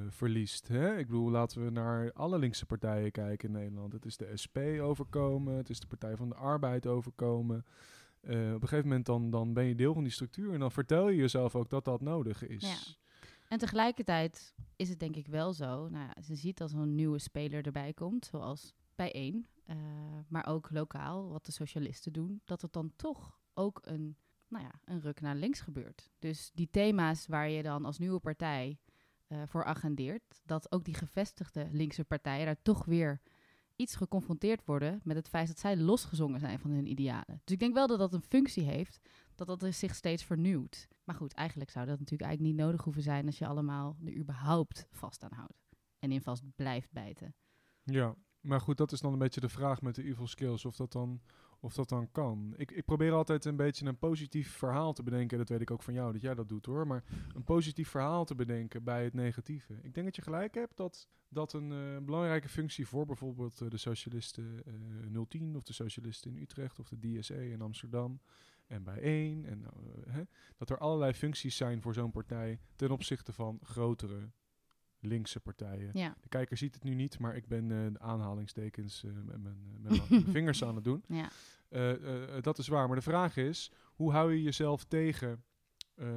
verliest. 0.10 0.68
Hè? 0.68 0.98
Ik 0.98 1.08
bedoel, 1.08 1.30
laten 1.30 1.64
we 1.66 1.70
naar 1.70 2.12
alle 2.14 2.40
linkse 2.40 2.66
partijen 2.66 3.12
kijken 3.12 3.48
in 3.48 3.56
Nederland. 3.56 3.94
Het 3.94 4.06
is 4.06 4.18
de 4.18 4.38
SP 4.44 4.58
overkomen, 4.82 5.56
het 5.56 5.70
is 5.70 5.80
de 5.80 5.88
Partij 5.88 6.16
van 6.16 6.30
de 6.30 6.36
Arbeid 6.36 6.88
overkomen. 6.88 7.66
Eh, 8.22 8.54
op 8.54 8.62
een 8.62 8.68
gegeven 8.68 8.88
moment 8.88 9.06
dan, 9.06 9.30
dan 9.30 9.54
ben 9.54 9.66
je 9.66 9.76
deel 9.76 9.94
van 9.94 10.04
die 10.04 10.12
structuur 10.12 10.54
en 10.54 10.60
dan 10.60 10.72
vertel 10.72 11.10
je 11.10 11.16
jezelf 11.16 11.56
ook 11.56 11.70
dat 11.70 11.86
dat 11.86 12.02
nodig 12.02 12.48
is. 12.48 12.62
Ja. 12.62 12.78
En 13.48 13.58
tegelijkertijd 13.58 14.54
is 14.76 14.90
het 14.90 15.00
denk 15.00 15.16
ik 15.16 15.28
wel 15.28 15.54
zo. 15.54 15.90
Nou 15.90 16.06
ja, 16.06 16.22
ze 16.22 16.36
ziet 16.36 16.62
als 16.62 16.74
er 16.74 16.80
een 16.80 16.96
nieuwe 16.96 17.20
speler 17.20 17.66
erbij 17.66 17.94
komt, 17.94 18.26
zoals 18.26 18.74
bij 18.96 19.12
één, 19.12 19.46
eh, 19.72 20.20
maar 20.28 20.46
ook 20.46 20.70
lokaal, 20.72 21.30
wat 21.30 21.46
de 21.46 21.52
socialisten 21.52 22.14
doen, 22.14 22.42
dat 22.46 22.62
het 22.62 22.74
dan 22.74 22.94
toch 22.96 23.40
ook 23.54 23.80
een, 23.84 24.18
nou 24.48 24.64
ja, 24.64 24.72
een 24.84 25.02
ruk 25.02 25.22
naar 25.22 25.36
links 25.36 25.60
gebeurt. 25.60 26.10
Dus 26.20 26.52
die 26.54 26.70
thema's 26.70 27.28
waar 27.28 27.50
je 27.50 27.64
dan 27.64 27.86
als 27.86 27.98
nieuwe 27.98 28.20
partij 28.20 28.80
eh, 29.28 29.42
voor 29.46 29.64
agendeert, 29.64 30.42
dat 30.46 30.72
ook 30.72 30.84
die 30.84 30.94
gevestigde 30.94 31.68
linkse 31.72 32.04
partijen 32.04 32.46
daar 32.46 32.62
toch 32.62 32.86
weer 32.86 33.22
iets 33.76 33.96
geconfronteerd 33.96 34.66
worden 34.66 35.00
met 35.04 35.16
het 35.16 35.30
feit 35.30 35.48
dat 35.48 35.60
zij 35.60 35.78
losgezongen 35.78 36.40
zijn 36.40 36.60
van 36.60 36.72
hun 36.72 36.88
idealen. 36.88 37.42
Dus 37.44 37.54
ik 37.54 37.60
denk 37.60 37.74
wel 37.74 37.88
dat 37.88 38.00
dat 38.00 38.14
een 38.14 38.22
functie 38.22 38.64
heeft, 38.64 39.00
dat 39.36 39.48
dat 39.48 39.74
zich 39.74 39.96
steeds 39.96 40.24
vernieuwt. 40.24 40.88
Maar 41.04 41.16
goed, 41.16 41.34
eigenlijk 41.34 41.70
zou 41.70 41.86
dat 41.86 42.00
natuurlijk 42.00 42.30
eigenlijk 42.30 42.56
niet 42.56 42.66
nodig 42.66 42.84
hoeven 42.84 43.04
zijn 43.04 43.26
als 43.26 43.38
je 43.38 43.48
allemaal 43.48 43.98
er 44.06 44.16
überhaupt 44.16 44.88
vast 44.90 45.24
aan 45.24 45.34
houdt. 45.34 45.70
En 46.00 46.12
in 46.12 46.22
vast 46.22 46.44
blijft 46.56 46.92
bijten. 46.92 47.36
Ja, 47.84 48.16
maar 48.42 48.62
goed, 48.62 48.78
dat 48.78 48.92
is 48.92 49.00
dan 49.00 49.14
een 49.14 49.20
beetje 49.20 49.42
de 49.42 49.50
vraag 49.50 49.82
met 49.82 49.96
de 49.96 50.04
evil 50.04 50.28
skills, 50.28 50.66
of 50.66 50.76
dat 50.76 50.92
dan, 50.92 51.22
of 51.60 51.74
dat 51.74 51.90
dan 51.90 52.12
kan. 52.12 52.54
Ik, 52.58 52.72
ik 52.72 52.86
probeer 52.86 53.12
altijd 53.12 53.46
een 53.46 53.56
beetje 53.56 53.86
een 53.86 53.98
positief 53.98 54.52
verhaal 54.52 54.94
te 54.94 55.04
bedenken, 55.04 55.38
dat 55.38 55.50
weet 55.50 55.62
ik 55.62 55.72
ook 55.72 55.84
van 55.84 55.94
jou, 55.94 56.12
dat 56.12 56.22
jij 56.22 56.36
dat 56.36 56.50
doet 56.50 56.66
hoor, 56.66 56.88
maar 56.88 57.04
een 57.36 57.44
positief 57.44 57.90
verhaal 57.90 58.26
te 58.26 58.36
bedenken 58.36 58.84
bij 58.84 59.04
het 59.04 59.14
negatieve. 59.14 59.74
Ik 59.82 59.94
denk 59.94 60.06
dat 60.06 60.16
je 60.16 60.22
gelijk 60.22 60.54
hebt 60.54 60.78
dat, 60.78 61.08
dat 61.30 61.54
een 61.54 61.72
eh, 61.72 62.06
belangrijke 62.06 62.50
functie 62.50 62.88
voor 62.88 63.06
bijvoorbeeld 63.06 63.62
eh, 63.62 63.70
de 63.70 63.78
socialisten 63.78 64.64
eh 64.66 65.22
010 65.28 65.56
of 65.56 65.64
de 65.64 65.74
socialisten 65.74 66.32
in 66.36 66.42
Utrecht 66.42 66.80
of 66.80 66.88
de 66.88 67.00
DSE 67.00 67.50
in 67.50 67.62
Amsterdam 67.62 68.20
en 68.72 68.84
bij 68.84 69.02
één, 69.02 69.46
en, 69.46 69.64
eh, 69.66 70.14
hè, 70.14 70.22
dat 70.58 70.70
er 70.70 70.78
allerlei 70.78 71.14
functies 71.14 71.56
zijn 71.56 71.82
voor 71.82 71.94
zo'n 71.94 72.12
partij 72.12 72.60
ten 72.76 72.92
opzichte 72.92 73.34
van 73.34 73.60
grotere 73.64 74.32
linkse 75.02 75.40
partijen. 75.40 75.90
Ja, 75.94 76.16
De 76.22 76.30
kijker 76.30 76.58
ziet 76.58 76.74
het 76.74 76.84
nu 76.84 76.94
niet, 76.94 77.20
maar 77.20 77.36
ik 77.36 77.48
ben 77.48 77.72
eh, 77.72 77.94
de 77.94 78.00
aanhalingstekens 78.00 79.04
eh, 79.04 79.12
met 79.12 79.42
mijn 79.42 79.58
eh, 79.84 79.92
met 79.92 80.10
mijn 80.10 80.24
vingers 80.38 80.64
aan 80.64 80.76
het 80.76 80.84
doen. 80.84 81.04
ja. 81.08 81.30
Dat 82.42 82.58
is 82.58 82.68
waar. 82.68 82.88
Maar 82.88 82.96
de 82.96 83.02
vraag 83.02 83.38
is, 83.38 83.72
hoe 83.94 84.12
hou 84.12 84.34
je 84.34 84.42
jezelf 84.42 84.84
tegen 84.84 85.44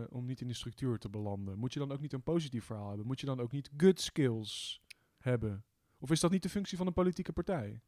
om 0.09 0.25
niet 0.27 0.41
in 0.41 0.49
de 0.49 0.55
structuur 0.55 0.99
te 0.99 1.09
belanden? 1.09 1.59
Moet 1.59 1.73
je 1.73 1.79
dan 1.79 1.93
ook 1.93 2.01
niet 2.01 2.13
een 2.13 2.23
positief 2.23 2.65
verhaal 2.65 2.89
hebben? 2.89 3.07
Moet 3.07 3.21
je 3.21 3.27
dan 3.27 3.41
ook 3.41 3.53
niet 3.53 3.71
good 3.77 4.01
skills 4.01 4.81
hebben? 5.19 5.65
Of 5.99 6.11
is 6.11 6.21
dat 6.21 6.31
niet 6.31 6.43
de 6.43 6.49
functie 6.49 6.77
van 6.79 6.87
een 6.87 6.93
politieke 6.93 7.33
partij? 7.33 7.81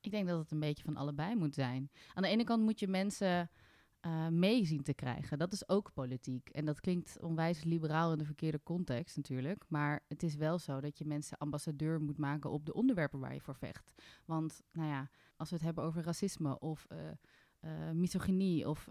Ik 0.00 0.10
denk 0.10 0.28
dat 0.28 0.38
het 0.38 0.50
een 0.50 0.60
beetje 0.60 0.84
van 0.84 0.96
allebei 0.96 1.34
moet 1.36 1.54
zijn. 1.54 1.90
Aan 2.14 2.22
de 2.22 2.28
ene 2.28 2.44
kant 2.44 2.62
moet 2.62 2.80
je 2.80 2.88
mensen 2.88 3.50
eh 4.00 4.28
mee 4.28 4.64
zien 4.64 4.82
te 4.82 4.94
krijgen. 4.94 5.38
Dat 5.38 5.52
is 5.52 5.68
ook 5.68 5.92
politiek. 5.92 6.48
En 6.48 6.64
dat 6.64 6.80
klinkt 6.80 7.20
onwijs 7.20 7.64
liberaal 7.64 8.12
in 8.12 8.18
de 8.18 8.24
verkeerde 8.24 8.62
context 8.62 9.16
natuurlijk. 9.16 9.64
Maar 9.68 10.04
het 10.08 10.22
is 10.22 10.34
wel 10.34 10.58
zo 10.58 10.80
dat 10.80 10.98
je 10.98 11.04
mensen 11.04 11.38
ambassadeur 11.38 12.00
moet 12.00 12.18
maken 12.18 12.50
op 12.50 12.66
de 12.66 12.72
onderwerpen 12.72 13.18
waar 13.18 13.34
je 13.34 13.40
voor 13.40 13.56
vecht. 13.56 13.92
Want, 14.24 14.62
nou 14.72 14.88
ja, 14.88 15.10
als 15.36 15.50
we 15.50 15.54
het 15.54 15.64
hebben 15.64 15.84
over 15.84 16.02
racisme 16.02 16.58
of 16.58 16.86
eh, 16.88 17.08
eh, 17.60 17.90
misogynie 17.90 18.68
of 18.68 18.88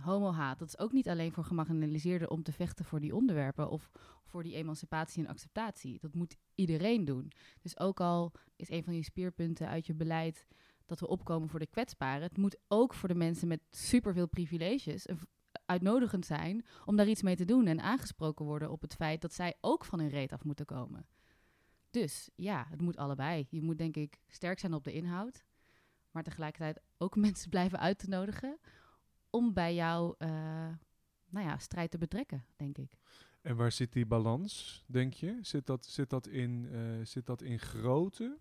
homohaat... 0.00 0.58
dat 0.58 0.68
is 0.68 0.78
ook 0.78 0.92
niet 0.92 1.08
alleen 1.08 1.32
voor 1.32 1.44
gemarginaliseerden 1.44 2.30
om 2.30 2.42
te 2.42 2.52
vechten 2.52 2.84
voor 2.84 3.00
die 3.00 3.14
onderwerpen... 3.14 3.70
of 3.70 3.90
voor 4.24 4.42
die 4.42 4.54
emancipatie 4.54 5.24
en 5.24 5.30
acceptatie. 5.30 5.98
Dat 6.00 6.14
moet 6.14 6.36
iedereen 6.54 7.04
doen. 7.04 7.32
Dus 7.60 7.78
ook 7.78 8.00
al 8.00 8.32
is 8.56 8.70
een 8.70 8.84
van 8.84 8.94
je 8.94 9.02
speerpunten 9.02 9.68
uit 9.68 9.86
je 9.86 9.94
beleid 9.94 10.46
dat 10.86 11.00
we 11.00 11.08
opkomen 11.08 11.48
voor 11.48 11.58
de 11.58 11.66
kwetsbaren. 11.66 12.22
Het 12.22 12.36
moet 12.36 12.56
ook 12.68 12.94
voor 12.94 13.08
de 13.08 13.14
mensen 13.14 13.48
met 13.48 13.60
superveel 13.70 14.28
privileges 14.28 15.06
uitnodigend 15.66 16.26
zijn 16.26 16.64
om 16.84 16.96
daar 16.96 17.08
iets 17.08 17.22
mee 17.22 17.36
te 17.36 17.44
doen 17.44 17.66
en 17.66 17.80
aangesproken 17.80 18.44
worden 18.44 18.70
op 18.70 18.80
het 18.80 18.94
feit 18.94 19.20
dat 19.20 19.32
zij 19.32 19.54
ook 19.60 19.84
van 19.84 19.98
hun 19.98 20.08
reet 20.08 20.32
af 20.32 20.44
moeten 20.44 20.66
komen. 20.66 21.06
Dus 21.90 22.30
ja, 22.34 22.66
het 22.70 22.80
moet 22.80 22.96
allebei. 22.96 23.46
Je 23.50 23.62
moet 23.62 23.78
denk 23.78 23.96
ik 23.96 24.20
sterk 24.28 24.58
zijn 24.58 24.74
op 24.74 24.84
de 24.84 24.92
inhoud, 24.92 25.44
maar 26.10 26.22
tegelijkertijd 26.22 26.80
ook 26.98 27.16
mensen 27.26 27.50
blijven 27.50 27.78
uit 27.78 27.98
te 27.98 28.08
nodigen 28.08 28.58
om 29.30 29.52
bij 29.52 29.74
jouw 29.74 30.14
eh, 30.18 30.28
nou 31.28 31.46
ja, 31.46 31.58
strijd 31.58 31.90
te 31.90 31.98
betrekken, 31.98 32.44
denk 32.56 32.78
ik. 32.78 32.98
En 33.42 33.56
waar 33.56 33.72
zit 33.72 33.92
die 33.92 34.06
balans, 34.06 34.84
denk 34.86 35.14
je? 35.14 35.38
Zit 35.42 35.66
dat, 35.66 35.86
zit 35.86 36.10
dat, 36.10 36.26
in, 36.26 36.68
eh, 36.72 36.80
zit 37.02 37.26
dat 37.26 37.42
in 37.42 37.58
grootte? 37.58 38.38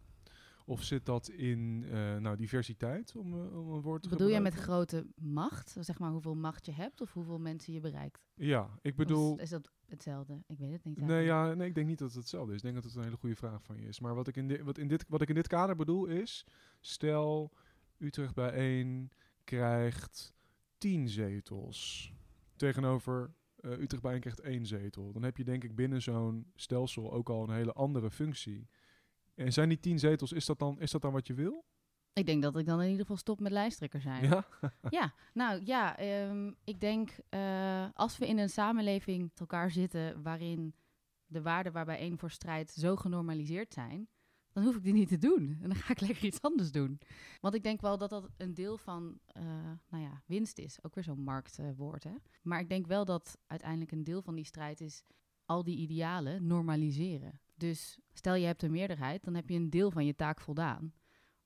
Of 0.67 0.83
zit 0.83 1.05
dat 1.05 1.29
in 1.29 1.85
eh, 1.91 2.17
nou, 2.17 2.35
diversiteit, 2.37 3.15
om, 3.15 3.33
eh, 3.33 3.59
om 3.59 3.73
een 3.73 3.81
woord 3.81 4.03
te 4.03 4.09
Bedoel 4.09 4.27
je 4.27 4.39
met 4.39 4.53
grote 4.53 5.07
macht? 5.15 5.75
Zeg 5.79 5.99
maar 5.99 6.11
hoeveel 6.11 6.35
macht 6.35 6.65
je 6.65 6.71
hebt 6.71 7.01
of 7.01 7.13
hoeveel 7.13 7.39
mensen 7.39 7.73
je 7.73 7.79
bereikt? 7.79 8.27
Ja, 8.35 8.79
ik 8.81 8.95
bedoel... 8.95 9.35
is, 9.35 9.41
is 9.41 9.49
dat 9.49 9.71
hetzelfde? 9.85 10.41
Ik 10.47 10.57
weet 10.57 10.71
het 10.71 10.83
niet. 10.83 11.01
Nee, 11.01 11.25
ja, 11.25 11.53
nee, 11.53 11.67
ik 11.67 11.75
denk 11.75 11.87
niet 11.87 11.99
dat 11.99 12.07
het 12.07 12.17
hetzelfde 12.17 12.51
is. 12.51 12.57
Ik 12.57 12.63
denk 12.63 12.75
dat 12.75 12.83
het 12.83 12.95
een 12.95 13.03
hele 13.03 13.17
goede 13.17 13.35
vraag 13.35 13.63
van 13.63 13.77
je 13.77 13.87
is. 13.87 13.99
Maar 13.99 14.15
wat 14.15 14.27
ik 14.27 14.35
in, 14.35 14.47
di- 14.47 14.63
wat 14.63 14.77
in, 14.77 14.87
dit, 14.87 15.05
wat 15.07 15.21
ik 15.21 15.29
in 15.29 15.35
dit 15.35 15.47
kader 15.47 15.75
bedoel 15.75 16.05
is... 16.05 16.45
Stel, 16.81 17.51
Utrecht 17.97 18.33
bijeen 18.35 19.11
krijgt 19.43 20.33
tien 20.77 21.09
zetels. 21.09 22.13
Tegenover 22.55 23.33
eh, 23.55 23.71
Utrecht 23.71 24.03
bijeen 24.03 24.19
krijgt 24.19 24.39
één 24.39 24.65
zetel. 24.65 25.11
Dan 25.11 25.23
heb 25.23 25.37
je 25.37 25.43
denk 25.43 25.63
ik 25.63 25.75
binnen 25.75 26.01
zo'n 26.01 26.51
stelsel 26.55 27.13
ook 27.13 27.29
al 27.29 27.43
een 27.43 27.55
hele 27.55 27.73
andere 27.73 28.11
functie. 28.11 28.67
En 29.35 29.53
zijn 29.53 29.69
die 29.69 29.79
tien 29.79 29.99
zetels, 29.99 30.31
is 30.31 30.45
dat 30.45 30.59
dan, 30.59 30.79
is 30.79 30.91
dat 30.91 31.01
dan 31.01 31.11
wat 31.11 31.27
je 31.27 31.33
wil? 31.33 31.65
Ik 32.13 32.25
denk 32.25 32.41
dat 32.41 32.57
ik 32.57 32.65
dan 32.65 32.81
in 32.81 32.85
ieder 32.85 33.01
geval 33.01 33.17
stop 33.17 33.39
met 33.39 33.51
lijsttrekker 33.51 34.01
zijn. 34.01 34.23
Ja? 34.23 34.47
Ja, 34.89 35.13
nou 35.33 35.61
ja, 35.65 35.97
ehm, 35.97 36.51
ik 36.63 36.79
denk 36.79 37.17
eh, 37.29 37.87
als 37.93 38.17
we 38.17 38.27
in 38.27 38.37
een 38.37 38.49
samenleving 38.49 39.21
met 39.21 39.39
elkaar 39.39 39.71
zitten 39.71 40.21
waarin 40.21 40.75
de 41.25 41.41
waarden 41.41 41.71
waarbij 41.73 41.97
één 41.97 42.17
voor 42.17 42.31
strijd 42.31 42.71
zo 42.71 42.95
genormaliseerd 42.95 43.73
zijn, 43.73 44.09
dan 44.51 44.63
hoef 44.63 44.75
ik 44.75 44.83
die 44.83 44.93
niet 44.93 45.07
te 45.07 45.17
doen. 45.17 45.49
En 45.61 45.69
dan 45.69 45.75
ga 45.75 45.91
ik 45.91 45.99
lekker 45.99 46.25
iets 46.25 46.41
anders 46.41 46.71
doen. 46.71 46.99
Want 47.41 47.55
ik 47.55 47.63
denk 47.63 47.81
wel 47.81 47.97
dat 47.97 48.09
dat 48.09 48.29
een 48.37 48.53
deel 48.53 48.77
van, 48.77 49.19
eh, 49.25 49.43
nou 49.89 50.03
ja, 50.03 50.23
winst 50.25 50.57
is. 50.57 50.83
Ook 50.83 50.95
weer 50.95 51.03
zo'n 51.03 51.23
marktwoord, 51.23 52.03
hè. 52.03 52.15
Maar 52.41 52.59
ik 52.59 52.69
denk 52.69 52.87
wel 52.87 53.05
dat 53.05 53.37
uiteindelijk 53.47 53.91
een 53.91 54.03
deel 54.03 54.21
van 54.21 54.35
die 54.35 54.45
strijd 54.45 54.81
is 54.81 55.03
al 55.45 55.63
die 55.63 55.77
idealen 55.77 56.47
normaliseren. 56.47 57.39
Dus 57.55 57.99
stel 58.13 58.35
je 58.35 58.45
hebt 58.45 58.63
een 58.63 58.71
meerderheid, 58.71 59.23
dan 59.23 59.35
heb 59.35 59.49
je 59.49 59.55
een 59.55 59.69
deel 59.69 59.91
van 59.91 60.05
je 60.05 60.15
taak 60.15 60.41
voldaan. 60.41 60.93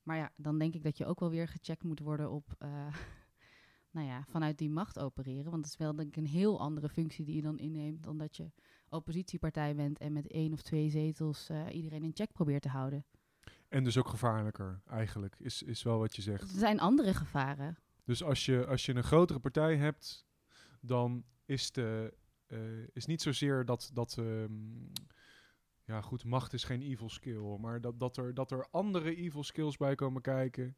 Maar 0.04 0.18
ja, 0.18 0.32
dan 0.36 0.58
denk 0.60 0.74
ik 0.74 0.84
dat 0.84 0.98
je 0.98 1.06
ook 1.06 1.20
wel 1.20 1.30
weer 1.30 1.48
gecheckt 1.48 1.84
moet 1.84 2.00
worden 2.00 2.32
op, 2.32 2.56
eh, 2.58 2.70
nou 3.92 4.08
ja, 4.08 4.24
vanuit 4.30 4.58
die 4.58 4.70
macht 4.70 5.00
opereren. 5.00 5.52
Want 5.52 5.64
dat 5.64 5.72
is 5.72 5.78
wel 5.78 5.96
denk 5.96 6.08
ik 6.08 6.16
een 6.16 6.28
heel 6.32 6.60
andere 6.60 6.90
functie 6.90 7.26
die 7.26 7.36
je 7.36 7.42
dan 7.42 7.58
inneemt 7.58 8.04
dan 8.04 8.18
dat 8.18 8.38
je 8.38 8.52
oppositiepartij 8.90 9.76
bent 9.76 9.98
en 10.00 10.14
met 10.14 10.28
één 10.28 10.54
of 10.54 10.62
twee 10.62 10.90
zetels 10.90 11.50
eh, 11.50 11.66
iedereen 11.72 12.04
in 12.04 12.12
check 12.14 12.32
probeert 12.32 12.62
te 12.62 12.70
houden. 12.70 13.06
En 13.68 13.84
dus 13.84 13.98
ook 13.98 14.08
gevaarlijker, 14.08 14.82
eigenlijk, 14.86 15.36
is, 15.40 15.64
is 15.64 15.84
wel 15.84 16.00
wat 16.00 16.16
je 16.16 16.32
Er 16.32 16.38
zegt. 16.40 16.50
zijn 16.50 16.80
andere 16.80 17.14
gevaren. 17.14 17.78
Dus 18.04 18.24
als 18.24 18.46
je, 18.46 18.66
als 18.66 18.86
je 18.86 18.96
een 18.96 19.04
grotere 19.04 19.40
partij 19.40 19.78
hebt, 19.78 20.26
dan 20.82 21.24
is, 21.46 21.72
de, 21.72 22.14
eh, 22.48 22.88
is 22.94 23.06
niet 23.06 23.22
zozeer 23.22 23.66
dat, 23.66 23.90
dat 23.94 24.18
ehm, 24.18 24.52
ja 25.90 26.02
goed, 26.02 26.26
macht 26.26 26.54
is 26.54 26.64
geen 26.64 26.82
evil 26.82 27.10
skill, 27.10 27.58
maar 27.60 27.82
dat, 27.82 28.00
dat, 28.00 28.18
er, 28.18 28.34
dat 28.34 28.52
er 28.52 28.68
andere 28.72 29.16
evil 29.16 29.44
skills 29.44 29.78
bij 29.78 29.96
komen 29.96 30.22
kijken. 30.22 30.76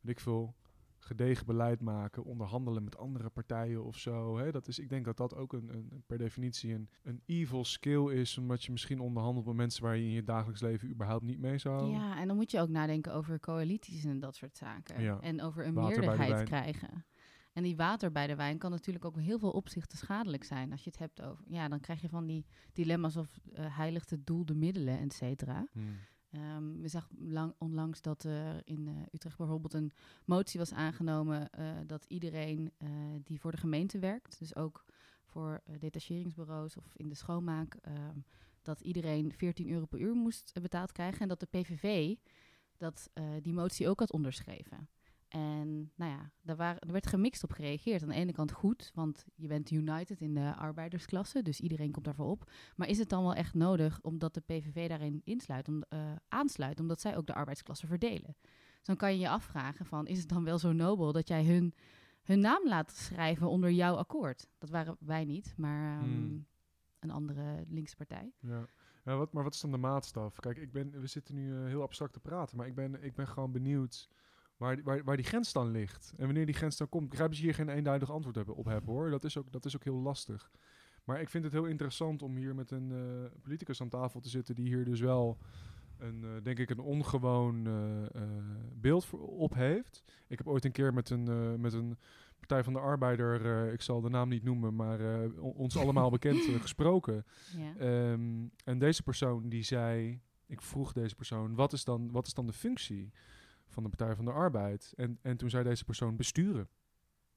Weet 0.00 0.12
ik 0.12 0.20
veel, 0.20 0.54
gedegen 0.98 1.46
beleid 1.46 1.80
maken, 1.80 2.24
onderhandelen 2.24 2.84
met 2.84 2.96
andere 2.96 3.28
partijen 3.28 3.84
of 3.84 3.98
zo. 3.98 4.38
Hè? 4.38 4.50
Dat 4.50 4.68
is, 4.68 4.78
ik 4.78 4.88
denk 4.88 5.04
dat 5.04 5.16
dat 5.16 5.34
ook 5.34 5.52
een, 5.52 5.68
een, 5.74 6.02
per 6.06 6.18
definitie 6.18 6.74
een, 6.74 6.88
een 7.02 7.22
evil 7.26 7.64
skill 7.64 8.10
is, 8.10 8.38
omdat 8.38 8.64
je 8.64 8.72
misschien 8.72 9.00
onderhandelt 9.00 9.46
met 9.46 9.54
mensen 9.54 9.82
waar 9.82 9.96
je 9.96 10.04
in 10.04 10.10
je 10.10 10.24
dagelijks 10.24 10.60
leven 10.60 10.88
überhaupt 10.90 11.24
niet 11.24 11.38
mee 11.38 11.58
zou. 11.58 11.90
Ja, 11.90 12.18
en 12.18 12.26
dan 12.26 12.36
moet 12.36 12.50
je 12.50 12.60
ook 12.60 12.68
nadenken 12.68 13.12
over 13.14 13.40
coalities 13.40 14.04
en 14.04 14.20
dat 14.20 14.36
soort 14.36 14.56
zaken. 14.56 15.02
Ja. 15.02 15.20
En 15.20 15.42
over 15.42 15.66
een 15.66 15.74
meerderheid 15.74 16.42
krijgen. 16.42 17.04
En 17.54 17.62
die 17.62 17.76
water 17.76 18.12
bij 18.12 18.26
de 18.26 18.34
wijn 18.34 18.58
kan 18.58 18.70
natuurlijk 18.70 19.04
ook 19.04 19.16
in 19.16 19.22
heel 19.22 19.38
veel 19.38 19.50
opzichten 19.50 19.98
schadelijk 19.98 20.44
zijn. 20.44 20.70
Als 20.70 20.84
je 20.84 20.90
het 20.90 20.98
hebt 20.98 21.22
over... 21.22 21.44
Ja, 21.48 21.68
dan 21.68 21.80
krijg 21.80 22.00
je 22.00 22.08
van 22.08 22.26
die 22.26 22.46
dilemma's 22.72 23.16
of 23.16 23.38
eh 23.52 23.76
heiligt 23.76 24.10
het 24.10 24.26
doel 24.26 24.44
de 24.44 24.54
middelen, 24.54 24.98
et 24.98 25.12
cetera. 25.12 25.66
Hmm. 25.72 25.96
Ehm, 26.30 26.80
we 26.80 26.88
zagen 26.88 27.16
lang, 27.18 27.54
onlangs 27.58 28.00
dat 28.02 28.24
er 28.24 28.62
in 28.64 28.88
eh, 28.88 28.94
Utrecht 29.12 29.36
bijvoorbeeld 29.36 29.74
een 29.74 29.92
motie 30.24 30.58
was 30.58 30.72
aangenomen 30.72 31.50
eh, 31.50 31.66
dat 31.86 32.04
iedereen 32.08 32.72
die 33.24 33.40
voor 33.40 33.50
de 33.50 33.56
gemeente 33.56 33.98
werkt, 33.98 34.38
dus 34.38 34.56
ook 34.56 34.84
voor 35.24 35.62
detacheringsbureaus 35.78 36.76
of 36.76 36.94
in 36.96 37.08
de 37.08 37.14
schoonmaak, 37.14 37.74
ehm, 37.74 38.18
dat 38.62 38.80
iedereen 38.80 39.32
14 39.32 39.70
euro 39.70 39.86
per 39.86 40.00
uur 40.00 40.14
moest 40.14 40.52
betaald 40.62 40.92
krijgen 40.92 41.20
en 41.20 41.28
dat 41.28 41.40
de 41.40 41.46
PVV 41.46 42.14
dat, 42.76 43.10
die 43.40 43.52
motie 43.52 43.88
ook 43.88 43.98
had 43.98 44.12
onderschreven. 44.12 44.88
En 45.34 45.90
nou 45.94 46.10
ja, 46.10 46.30
daar, 46.42 46.56
waren, 46.56 46.80
er 46.80 46.92
werd 46.92 47.06
gemixt 47.06 47.44
op 47.44 47.52
gereageerd. 47.52 48.02
Aan 48.02 48.08
de 48.08 48.14
ene 48.14 48.32
kant 48.32 48.52
goed, 48.52 48.90
want 48.94 49.24
je 49.34 49.46
bent 49.46 49.70
united 49.70 50.20
in 50.20 50.34
de 50.34 50.54
arbeidersklasse, 50.56 51.42
dus 51.42 51.60
iedereen 51.60 51.90
komt 51.92 52.04
daarvoor 52.04 52.26
op. 52.26 52.50
Maar 52.76 52.88
is 52.88 52.98
het 52.98 53.08
dan 53.08 53.22
wel 53.22 53.34
echt 53.34 53.54
nodig 53.54 54.00
omdat 54.02 54.34
de 54.34 54.40
PVV 54.40 54.88
daarin 54.88 55.20
insluit, 55.24 55.68
om, 55.68 55.82
eh, 55.88 56.12
aansluit, 56.28 56.80
omdat 56.80 57.00
zij 57.00 57.16
ook 57.16 57.26
de 57.26 57.34
arbeidsklasse 57.34 57.86
verdelen? 57.86 58.36
Dus 58.76 58.86
dan 58.86 58.96
kan 58.96 59.12
je 59.12 59.18
je 59.18 59.28
afvragen 59.28 59.86
van, 59.86 60.06
is 60.06 60.18
het 60.18 60.28
dan 60.28 60.44
wel 60.44 60.58
zo 60.58 60.72
nobel 60.72 61.12
dat 61.12 61.28
jij 61.28 61.44
hun, 61.44 61.74
hun 62.22 62.40
naam 62.40 62.68
laat 62.68 62.90
schrijven 62.96 63.48
onder 63.48 63.70
jouw 63.70 63.94
akkoord? 63.94 64.48
Dat 64.58 64.70
waren 64.70 64.96
wij 65.00 65.24
niet, 65.24 65.54
maar 65.56 65.98
ehm, 65.98 66.10
Hmm. 66.10 66.46
een 66.98 67.10
andere 67.10 67.64
linkse 67.68 67.96
partij. 67.96 68.32
Ja. 68.40 68.66
Ja, 69.04 69.16
wat, 69.16 69.32
maar 69.32 69.42
wat 69.42 69.54
is 69.54 69.60
dan 69.60 69.70
de 69.70 69.76
maatstaf? 69.76 70.40
Kijk, 70.40 70.58
ik 70.58 70.72
ben, 70.72 71.00
we 71.00 71.06
zitten 71.06 71.34
nu 71.34 71.56
eh, 71.56 71.64
heel 71.64 71.82
abstract 71.82 72.12
te 72.12 72.20
praten, 72.20 72.56
maar 72.56 72.66
ik 72.66 72.74
ben, 72.74 73.02
ik 73.02 73.14
ben 73.14 73.28
gewoon 73.28 73.52
benieuwd 73.52 74.08
waar, 74.56 74.74
die- 74.74 74.84
waar, 74.84 75.04
waar 75.04 75.16
die 75.16 75.24
grens 75.24 75.52
dan 75.52 75.70
ligt. 75.70 76.12
En 76.16 76.24
wanneer 76.24 76.46
die 76.46 76.54
grens 76.54 76.76
dan 76.76 76.88
komt. 76.88 77.04
Ik 77.04 77.10
begrijp 77.10 77.30
dat 77.30 77.38
je 77.38 77.44
hier 77.44 77.54
geen 77.54 77.68
eenduidig 77.68 78.10
antwoord 78.10 78.36
hebben, 78.36 78.54
op 78.54 78.64
hebt 78.64 78.86
hoor. 78.86 79.10
Dat 79.10 79.24
is, 79.24 79.36
ook, 79.38 79.52
dat 79.52 79.64
is 79.64 79.76
ook 79.76 79.84
heel 79.84 80.00
lastig. 80.00 80.50
Maar 81.04 81.20
ik 81.20 81.28
vind 81.28 81.44
het 81.44 81.52
heel 81.52 81.64
interessant 81.64 82.22
om 82.22 82.36
hier 82.36 82.54
met 82.54 82.70
een 82.70 82.92
eh, 82.92 83.40
politicus 83.42 83.80
aan 83.80 83.88
tafel 83.88 84.20
te 84.20 84.28
zitten 84.28 84.54
die 84.54 84.66
hier 84.66 84.84
dus 84.84 85.00
wel 85.00 85.38
een, 85.98 86.24
eh, 86.24 86.30
denk 86.42 86.58
ik, 86.58 86.70
een 86.70 86.78
ongewoon 86.80 87.66
eh, 87.66 88.22
beeld 88.74 89.04
voor, 89.04 89.20
op 89.20 89.54
heeft. 89.54 90.02
Ik 90.28 90.38
heb 90.38 90.46
ooit 90.46 90.64
een 90.64 90.72
keer 90.72 90.94
met 90.94 91.10
een, 91.10 91.60
met 91.60 91.72
een 91.72 91.98
Partij 92.38 92.64
van 92.64 92.72
de 92.72 92.78
Arbeider, 92.78 93.72
ik 93.72 93.80
zal 93.80 94.00
de 94.00 94.08
naam 94.08 94.28
niet 94.28 94.42
noemen, 94.44 94.74
maar 94.76 95.30
ons 95.40 95.76
allemaal 95.76 96.10
bekend 96.18 96.42
gesproken. 96.60 97.24
Ja. 97.56 97.76
Ehm, 97.76 98.46
en 98.64 98.78
deze 98.78 99.02
persoon 99.02 99.48
die 99.48 99.62
zei, 99.62 100.20
ik 100.46 100.62
vroeg 100.62 100.92
deze 100.92 101.14
persoon, 101.14 101.54
wat 101.54 101.72
is 101.72 101.84
dan, 101.84 102.10
wat 102.10 102.26
is 102.26 102.34
dan 102.34 102.46
de 102.46 102.52
functie 102.52 103.12
van 103.74 103.82
de 103.82 103.88
Partij 103.88 104.14
van 104.14 104.24
de 104.24 104.30
Arbeid? 104.32 104.92
En, 104.96 105.18
en 105.22 105.36
toen 105.36 105.50
zei 105.50 105.64
deze 105.64 105.84
persoon 105.84 106.16
besturen. 106.16 106.68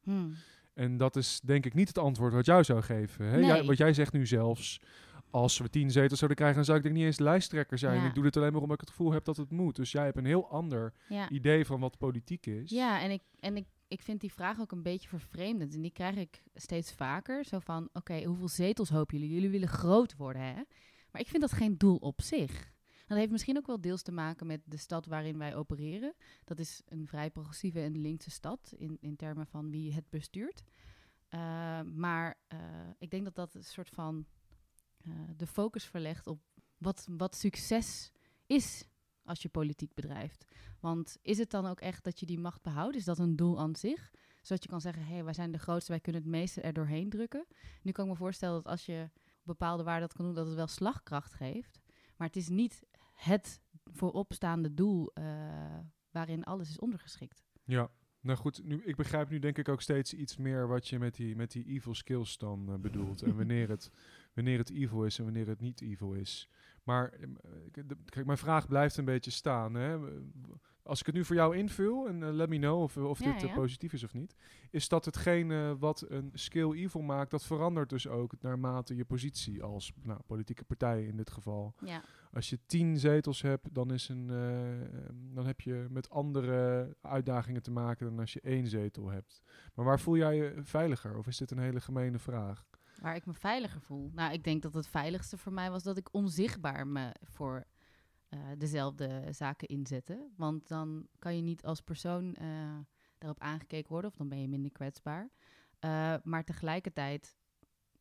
Hmm. 0.04 0.34
En 0.74 0.98
dat 0.98 1.16
is 1.16 1.40
denk 1.44 1.66
ik 1.66 1.74
niet 1.74 1.88
het 1.88 1.98
antwoord 1.98 2.34
wat 2.34 2.46
jou 2.46 2.64
zou 2.64 2.82
geven. 2.82 3.26
Hè? 3.26 3.38
Nee. 3.38 3.46
Jij, 3.46 3.64
wat 3.64 3.78
jij 3.78 3.94
zegt 3.94 4.14
nu 4.14 4.26
zelfs, 4.26 4.82
als 5.30 5.58
we 5.58 5.70
tien 5.70 5.92
zetels 5.92 6.20
zouden 6.20 6.38
krijgen, 6.38 6.56
dan 6.58 6.66
zou 6.66 6.78
ik 6.78 6.84
denk 6.84 6.96
niet 6.96 7.06
eens 7.06 7.20
lijsttrekker 7.20 7.78
zijn. 7.78 8.02
Ja. 8.02 8.08
Ik 8.08 8.14
doe 8.14 8.24
dit 8.24 8.38
alleen 8.38 8.52
maar 8.52 8.62
omdat 8.62 8.76
ik 8.82 8.88
het 8.88 8.90
gevoel 8.96 9.12
heb 9.12 9.26
dat 9.26 9.38
het 9.38 9.52
moet. 9.52 9.76
Dus 9.76 9.92
jij 9.92 10.04
hebt 10.04 10.18
een 10.18 10.26
heel 10.26 10.50
ander 10.50 10.94
Ja. 11.10 11.30
idee 11.30 11.66
van 11.66 11.80
wat 11.80 11.98
politiek 11.98 12.46
is. 12.46 12.70
Ja, 12.70 13.02
en 13.02 13.12
ik, 13.12 13.22
en 13.40 13.58
ik, 13.58 13.66
ik 13.88 14.02
vind 14.02 14.22
die 14.22 14.34
vraag 14.34 14.60
ook 14.60 14.72
een 14.72 14.84
beetje 14.84 15.08
vervreemdend. 15.08 15.74
En 15.74 15.82
die 15.82 15.92
krijg 15.92 16.16
ik 16.16 16.44
steeds 16.56 16.94
vaker. 16.94 17.46
Zo 17.46 17.60
van, 17.60 17.90
oké, 17.94 18.24
hoeveel 18.24 18.48
zetels 18.48 18.90
hopen 18.90 19.18
jullie? 19.18 19.34
Jullie 19.34 19.50
willen 19.50 19.68
groot 19.68 20.16
worden, 20.16 20.42
hè? 20.42 20.62
Maar 21.12 21.22
ik 21.22 21.28
vind 21.28 21.42
dat 21.42 21.52
geen 21.52 21.78
doel 21.78 21.96
op 21.98 22.22
zich. 22.22 22.72
Dat 23.08 23.18
heeft 23.18 23.32
misschien 23.32 23.58
ook 23.58 23.68
wel 23.68 23.82
deels 23.82 24.02
te 24.02 24.12
maken 24.12 24.48
met 24.48 24.62
de 24.66 24.78
stad 24.78 25.06
waarin 25.06 25.38
wij 25.38 25.56
opereren. 25.56 26.14
Dat 26.44 26.60
is 26.60 26.82
een 26.86 27.08
vrij 27.08 27.30
progressieve 27.30 27.80
en 27.80 28.02
linkse 28.02 28.32
stad 28.32 28.74
in, 28.78 28.98
in 29.00 29.16
termen 29.16 29.48
van 29.48 29.70
wie 29.70 29.94
het 29.94 30.10
bestuurt. 30.10 30.64
Eh, 31.28 31.82
maar 31.82 32.40
eh, 32.48 32.60
ik 32.98 33.10
denk 33.10 33.24
dat 33.24 33.36
dat 33.36 33.54
een 33.54 33.64
soort 33.64 33.90
van 33.90 34.26
eh, 34.98 35.12
de 35.36 35.48
focus 35.48 35.86
verlegt 35.86 36.28
op 36.28 36.42
wat, 36.78 37.08
wat 37.10 37.36
succes 37.36 38.12
is 38.46 38.86
als 39.24 39.42
je 39.42 39.50
politiek 39.50 39.94
bedrijft. 39.94 40.46
Want 40.80 41.18
is 41.22 41.38
het 41.38 41.50
dan 41.50 41.66
ook 41.66 41.80
echt 41.80 42.04
dat 42.04 42.20
je 42.20 42.26
die 42.26 42.40
macht 42.40 42.62
behoudt? 42.62 42.96
Is 42.96 43.06
dat 43.06 43.20
een 43.20 43.36
doel 43.36 43.60
aan 43.60 43.76
zich? 43.76 44.12
Zodat 44.42 44.64
je 44.64 44.70
kan 44.70 44.82
zeggen, 44.82 45.04
hé, 45.04 45.14
hey, 45.14 45.24
wij 45.24 45.34
zijn 45.34 45.52
de 45.52 45.58
grootste, 45.58 45.92
wij 45.92 46.02
kunnen 46.02 46.22
het 46.22 46.32
meeste 46.32 46.62
er 46.62 46.74
doorheen 46.74 47.10
drukken. 47.10 47.46
Nu 47.82 47.92
kan 47.92 48.06
ik 48.06 48.12
me 48.12 48.18
voorstellen 48.18 48.56
dat 48.56 48.72
als 48.72 48.86
je 48.86 49.10
bepaalde 49.44 49.84
waarden 49.84 50.08
dat 50.08 50.18
kan 50.18 50.26
doen, 50.26 50.36
dat 50.36 50.46
het 50.46 50.56
wel 50.56 50.68
slagkracht 50.68 51.34
geeft. 51.34 51.80
Maar 52.18 52.28
het 52.28 52.36
is 52.36 52.50
niet 52.50 52.84
het 53.18 53.62
vooropstaande 53.84 54.74
doel 54.74 55.12
eh, 55.14 55.24
waarin 56.12 56.44
alles 56.44 56.70
is 56.70 56.80
ondergeschikt. 56.80 57.44
Ja, 57.64 57.90
nou 58.20 58.38
goed, 58.38 58.64
nu, 58.64 58.82
ik 58.84 58.96
begrijp 58.96 59.30
nu 59.30 59.40
denk 59.40 59.58
ik 59.58 59.70
ook 59.70 59.82
steeds 59.82 60.14
iets 60.14 60.38
meer 60.38 60.68
wat 60.68 60.88
je 60.88 61.00
met 61.00 61.16
die, 61.16 61.36
met 61.36 61.52
die 61.52 61.66
evil 61.66 61.94
skills 61.94 62.38
dan 62.38 62.72
eh, 62.72 62.80
bedoelt. 62.80 63.22
en 63.22 63.36
wanneer 63.42 63.70
het, 63.70 63.92
wanneer 64.34 64.58
het 64.58 64.70
evil 64.70 65.06
is 65.06 65.18
en 65.18 65.24
wanneer 65.24 65.48
het 65.48 65.60
niet 65.60 65.82
evil 65.82 66.14
is. 66.14 66.50
Maar 66.84 67.12
eh, 67.12 67.84
kijk, 68.06 68.26
mijn 68.26 68.38
vraag 68.38 68.68
blijft 68.68 68.98
een 68.98 69.06
beetje 69.06 69.32
staan. 69.32 69.74
Hè? 69.74 69.98
Als 70.88 71.00
ik 71.00 71.06
het 71.06 71.16
nu 71.16 71.26
voor 71.26 71.36
jou 71.36 71.58
invul, 71.58 72.08
en 72.08 72.24
eh, 72.24 72.32
let 72.32 72.50
me 72.50 72.58
know 72.58 72.82
of, 72.82 72.98
of 72.98 73.20
Ja, 73.20 73.32
dit 73.32 73.42
eh, 73.44 73.50
ja. 73.50 73.56
positief 73.56 73.94
is 73.94 74.04
of 74.04 74.14
niet. 74.14 74.36
Is 74.70 74.90
dat 74.90 75.06
hetgene 75.06 75.78
wat 75.78 76.06
een 76.10 76.30
skill 76.34 76.72
evil 76.72 77.02
maakt, 77.02 77.32
dat 77.32 77.44
verandert 77.44 77.90
dus 77.90 78.08
ook 78.08 78.34
naarmate 78.42 78.96
je 78.96 79.06
positie 79.06 79.64
als 79.64 79.94
nou, 80.04 80.20
politieke 80.26 80.64
partij 80.64 81.04
in 81.04 81.18
dit 81.18 81.32
geval. 81.32 81.76
Ja. 81.80 82.02
Als 82.32 82.50
je 82.50 82.60
tien 82.66 83.00
zetels 83.00 83.42
hebt, 83.42 83.74
dan, 83.74 83.94
is 83.94 84.10
een, 84.10 84.30
eh, 84.30 84.82
ehm, 84.82 85.16
dan 85.34 85.46
heb 85.46 85.62
je 85.62 85.88
met 85.90 86.10
andere 86.10 86.96
uitdagingen 87.02 87.64
te 87.64 87.72
maken 87.72 88.06
dan 88.06 88.20
als 88.20 88.34
je 88.34 88.42
één 88.42 88.68
zetel 88.68 89.10
hebt. 89.10 89.42
Maar 89.76 89.86
waar 89.86 90.00
voel 90.00 90.18
jij 90.18 90.36
je 90.36 90.54
veiliger? 90.64 91.18
Of 91.18 91.28
is 91.28 91.38
dit 91.38 91.52
een 91.52 91.60
hele 91.60 91.82
gemene 91.82 92.20
vraag? 92.20 92.66
Waar 93.02 93.16
ik 93.16 93.26
me 93.26 93.34
veiliger 93.34 93.82
voel. 93.82 94.12
Nou, 94.14 94.34
ik 94.34 94.44
denk 94.44 94.62
dat 94.62 94.74
het 94.74 94.88
veiligste 94.88 95.38
voor 95.38 95.54
mij 95.54 95.72
was 95.72 95.84
dat 95.84 95.98
ik 95.98 96.14
onzichtbaar 96.14 96.88
me 96.88 97.12
voor 97.24 97.66
eh, 98.30 98.40
dezelfde 98.58 99.28
zaken 99.32 99.68
inzette. 99.68 100.30
Want 100.36 100.68
dan 100.68 101.08
kan 101.20 101.36
je 101.36 101.42
niet 101.42 101.66
als 101.66 101.82
persoon 101.82 102.34
eh, 102.36 102.78
daarop 103.18 103.40
aangekeken 103.40 103.92
worden, 103.92 104.10
of 104.10 104.16
dan 104.18 104.30
ben 104.30 104.42
je 104.42 104.48
minder 104.48 104.72
kwetsbaar. 104.72 105.30
Eh, 105.80 106.16
maar 106.24 106.44
tegelijkertijd 106.44 107.38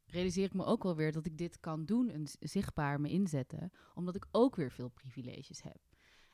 realiseer 0.06 0.44
ik 0.44 0.54
me 0.54 0.64
ook 0.64 0.82
wel 0.82 0.96
weer 0.96 1.12
dat 1.12 1.26
ik 1.26 1.38
dit 1.38 1.60
kan 1.60 1.84
doen, 1.84 2.14
een 2.14 2.26
z- 2.26 2.36
zichtbaar 2.40 3.00
me 3.00 3.08
inzetten, 3.08 3.72
omdat 3.94 4.16
ik 4.16 4.26
ook 4.30 4.56
weer 4.56 4.70
veel 4.70 4.88
privileges 4.88 5.62
heb. 5.62 5.78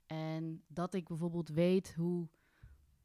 En 0.06 0.64
dat 0.66 0.94
ik 0.94 1.08
bijvoorbeeld 1.08 1.48
weet 1.48 1.94
hoe 1.94 2.28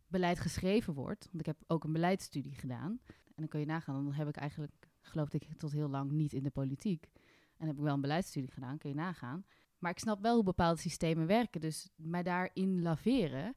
beleid 0.07 0.39
geschreven 0.39 0.93
wordt. 0.93 1.25
Want 1.25 1.39
ik 1.39 1.45
heb 1.45 1.63
ook 1.67 1.83
een 1.83 1.93
beleidsstudie 1.93 2.55
gedaan. 2.55 2.99
En 3.07 3.33
dan 3.35 3.47
kun 3.47 3.59
je 3.59 3.65
nagaan, 3.65 4.03
dan 4.03 4.13
heb 4.13 4.27
ik 4.27 4.35
eigenlijk, 4.35 4.89
geloofde 5.01 5.37
ik 5.37 5.57
tot 5.57 5.71
heel 5.71 5.89
lang 5.89 6.11
niet 6.11 6.33
in 6.33 6.43
de 6.43 6.49
politiek. 6.49 7.09
En 7.57 7.67
heb 7.67 7.75
ik 7.75 7.83
wel 7.83 7.93
een 7.93 8.01
beleidsstudie 8.01 8.51
gedaan, 8.51 8.77
kun 8.77 8.89
je 8.89 8.95
nagaan. 8.95 9.45
Maar 9.77 9.91
ik 9.91 9.99
snap 9.99 10.21
wel 10.21 10.35
hoe 10.35 10.43
bepaalde 10.43 10.79
systemen 10.79 11.27
werken. 11.27 11.61
Dus 11.61 11.89
mij 11.95 12.23
daarin 12.23 12.81
laveren 12.81 13.55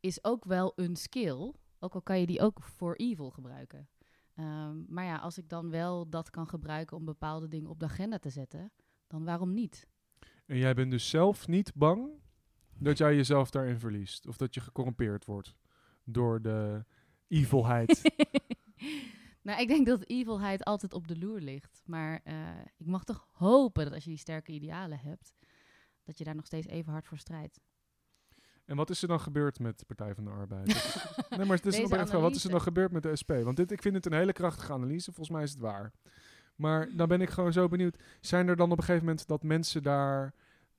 is 0.00 0.24
ook 0.24 0.44
wel 0.44 0.72
een 0.76 0.96
skill. 0.96 1.52
Ook 1.78 1.94
al 1.94 2.02
kan 2.02 2.20
je 2.20 2.26
die 2.26 2.40
ook 2.40 2.62
voor 2.62 2.94
evil 2.94 3.30
gebruiken. 3.30 3.88
Ehm, 4.34 4.82
maar 4.88 5.04
ja, 5.04 5.16
als 5.16 5.38
ik 5.38 5.48
dan 5.48 5.70
wel 5.70 6.08
dat 6.08 6.30
kan 6.30 6.48
gebruiken 6.48 6.96
om 6.96 7.04
bepaalde 7.04 7.48
dingen 7.48 7.70
op 7.70 7.78
de 7.78 7.84
agenda 7.84 8.18
te 8.18 8.30
zetten, 8.30 8.72
dan 9.06 9.24
waarom 9.24 9.54
niet? 9.54 9.86
En 10.46 10.56
jij 10.56 10.74
bent 10.74 10.90
dus 10.90 11.08
zelf 11.08 11.48
niet 11.48 11.74
bang 11.74 12.10
dat 12.78 12.98
jij 12.98 13.16
jezelf 13.16 13.50
daarin 13.50 13.78
verliest? 13.78 14.26
Of 14.26 14.36
dat 14.36 14.54
je 14.54 14.60
gecorrumpeerd 14.60 15.24
wordt 15.24 15.56
door 16.04 16.42
de 16.42 16.84
evilheid? 17.28 18.14
Nou, 19.46 19.60
ik 19.60 19.68
denk 19.68 19.86
dat 19.86 20.04
evilheid 20.06 20.64
altijd 20.64 20.92
op 20.92 21.08
de 21.08 21.18
loer 21.18 21.40
ligt. 21.40 21.82
Maar 21.84 22.20
eh, 22.24 22.34
ik 22.76 22.86
mag 22.86 23.04
toch 23.04 23.28
hopen 23.32 23.84
dat 23.84 23.94
als 23.94 24.04
je 24.04 24.10
die 24.10 24.18
sterke 24.18 24.52
idealen 24.52 24.98
hebt, 24.98 25.34
dat 26.04 26.18
je 26.18 26.24
daar 26.24 26.34
nog 26.34 26.46
steeds 26.46 26.66
even 26.66 26.92
hard 26.92 27.06
voor 27.06 27.18
strijdt. 27.18 27.60
En 28.64 28.76
wat 28.76 28.90
is 28.90 29.02
er 29.02 29.08
dan 29.08 29.20
gebeurd 29.20 29.58
met 29.58 29.78
de 29.78 29.84
Partij 29.84 30.14
van 30.14 30.24
de 30.24 30.30
Arbeid? 30.30 30.66
Nee, 31.36 31.46
maar 31.46 31.56
het 31.56 31.66
is 31.66 31.76
vraag. 31.76 32.10
Wat 32.10 32.34
is 32.34 32.44
er 32.44 32.50
dan 32.50 32.60
gebeurd 32.60 32.92
met 32.92 33.02
de 33.02 33.16
SP? 33.20 33.32
Want 33.42 33.56
dit, 33.56 33.70
ik 33.70 33.82
vind 33.82 33.94
het 33.94 34.06
een 34.06 34.12
hele 34.12 34.32
krachtige 34.32 34.72
analyse. 34.72 35.12
Volgens 35.12 35.36
mij 35.36 35.42
is 35.42 35.50
het 35.50 35.60
waar. 35.60 35.92
Maar 36.54 36.96
dan 36.96 37.08
ben 37.08 37.20
ik 37.20 37.30
gewoon 37.30 37.52
zo 37.52 37.68
benieuwd. 37.68 38.02
Zijn 38.20 38.48
er 38.48 38.56
dan 38.56 38.70
op 38.70 38.78
een 38.78 38.84
gegeven 38.84 39.06
moment 39.06 39.26
dat 39.26 39.42
mensen 39.42 39.82
daar 39.82 40.34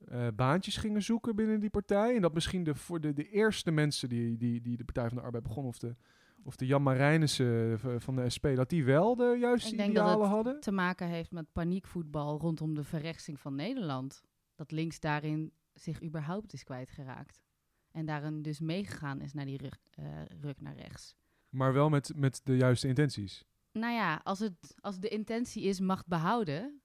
eh, 0.06 0.28
baantjes 0.36 0.78
gingen 0.78 1.04
zoeken 1.04 1.36
binnen 1.36 1.60
die 1.60 1.70
partij? 1.70 2.16
En 2.16 2.22
dat 2.22 2.34
misschien 2.34 2.64
de, 2.64 2.76
voor 2.76 3.02
de, 3.02 3.14
de 3.14 3.30
eerste 3.30 3.72
mensen 3.72 4.10
die, 4.10 4.38
die, 4.38 4.62
die 4.62 4.78
de 4.78 4.84
Partij 4.84 5.08
van 5.08 5.18
de 5.18 5.24
Arbeid 5.24 5.44
begonnen... 5.44 5.72
of 5.72 5.78
de, 5.78 5.96
of 6.44 6.56
de 6.56 6.66
Jan 6.66 6.84
Marijnissen 6.84 7.80
v- 7.80 8.04
van 8.04 8.16
de 8.16 8.30
SP... 8.36 8.46
dat 8.56 8.70
die 8.70 8.84
wel 8.86 9.16
de 9.16 9.38
juiste 9.40 9.72
Ik 9.72 9.78
denk 9.78 9.96
dat 9.96 10.04
idealen 10.04 10.26
het 10.26 10.34
hadden? 10.36 10.60
te 10.60 10.72
maken 10.72 11.08
heeft 11.08 11.32
met 11.32 11.52
paniekvoetbal 11.54 12.40
rondom 12.40 12.74
de 12.76 12.84
verrechtsing 12.84 13.40
van 13.40 13.56
Nederland. 13.56 14.22
Dat 14.56 14.72
links 14.72 15.00
daarin 15.00 15.52
zich 15.74 16.04
überhaupt 16.04 16.54
is 16.54 16.64
kwijtgeraakt. 16.64 17.42
En 17.92 18.06
daarin 18.06 18.42
dus 18.42 18.60
meegegaan 18.60 19.22
is 19.22 19.34
naar 19.34 19.46
die 19.46 19.58
rug, 19.58 19.78
eh, 19.92 20.06
ruk 20.42 20.62
naar 20.62 20.76
rechts. 20.76 21.16
Maar 21.50 21.74
wel 21.74 21.90
met, 21.90 22.12
met 22.16 22.42
de 22.44 22.56
juiste 22.56 22.88
intenties. 22.88 23.46
Nou 23.72 23.94
ja, 23.94 24.22
als, 24.24 24.40
het, 24.40 24.76
als 24.80 25.00
de 25.00 25.08
intentie 25.08 25.64
is 25.64 25.80
macht 25.80 26.08
behouden... 26.08 26.82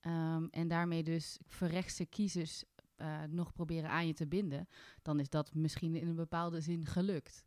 ehm, 0.00 0.46
en 0.50 0.68
daarmee 0.68 1.02
dus 1.02 1.38
verrechtse 1.46 2.06
kiezers 2.06 2.64
eh, 2.96 3.22
nog 3.28 3.52
proberen 3.52 3.90
aan 3.90 4.06
je 4.06 4.14
te 4.14 4.26
binden... 4.26 4.68
dan 5.02 5.20
is 5.20 5.28
dat 5.30 5.54
misschien 5.54 5.94
in 5.94 6.08
een 6.08 6.14
bepaalde 6.14 6.60
zin 6.60 6.86
gelukt. 6.86 7.44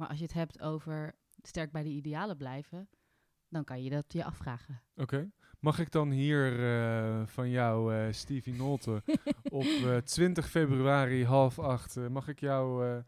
Maar 0.00 0.08
als 0.08 0.18
je 0.18 0.24
het 0.24 0.32
hebt 0.32 0.60
over 0.60 1.14
sterk 1.42 1.72
bij 1.72 1.82
de 1.82 1.88
idealen 1.88 2.36
blijven... 2.36 2.88
dan 3.48 3.64
kan 3.64 3.82
je 3.82 3.90
dat 3.90 4.04
je 4.12 4.24
afvragen. 4.24 4.82
Oké. 4.96 5.30
Mag 5.58 5.78
ik 5.78 5.90
dan 5.90 6.10
hier 6.10 6.64
eh, 6.74 7.26
van 7.26 7.50
jou, 7.50 7.94
eh 7.94 8.12
Stevie 8.12 8.54
Nolte, 8.54 9.02
op 9.50 9.62
eh, 9.64 9.96
20 9.96 10.50
februari 10.50 11.24
half 11.24 11.58
acht, 11.58 11.96
eh, 11.96 12.06
mag, 12.06 12.28
ik 12.28 12.40
jou, 12.40 12.86
eh, 12.88 12.98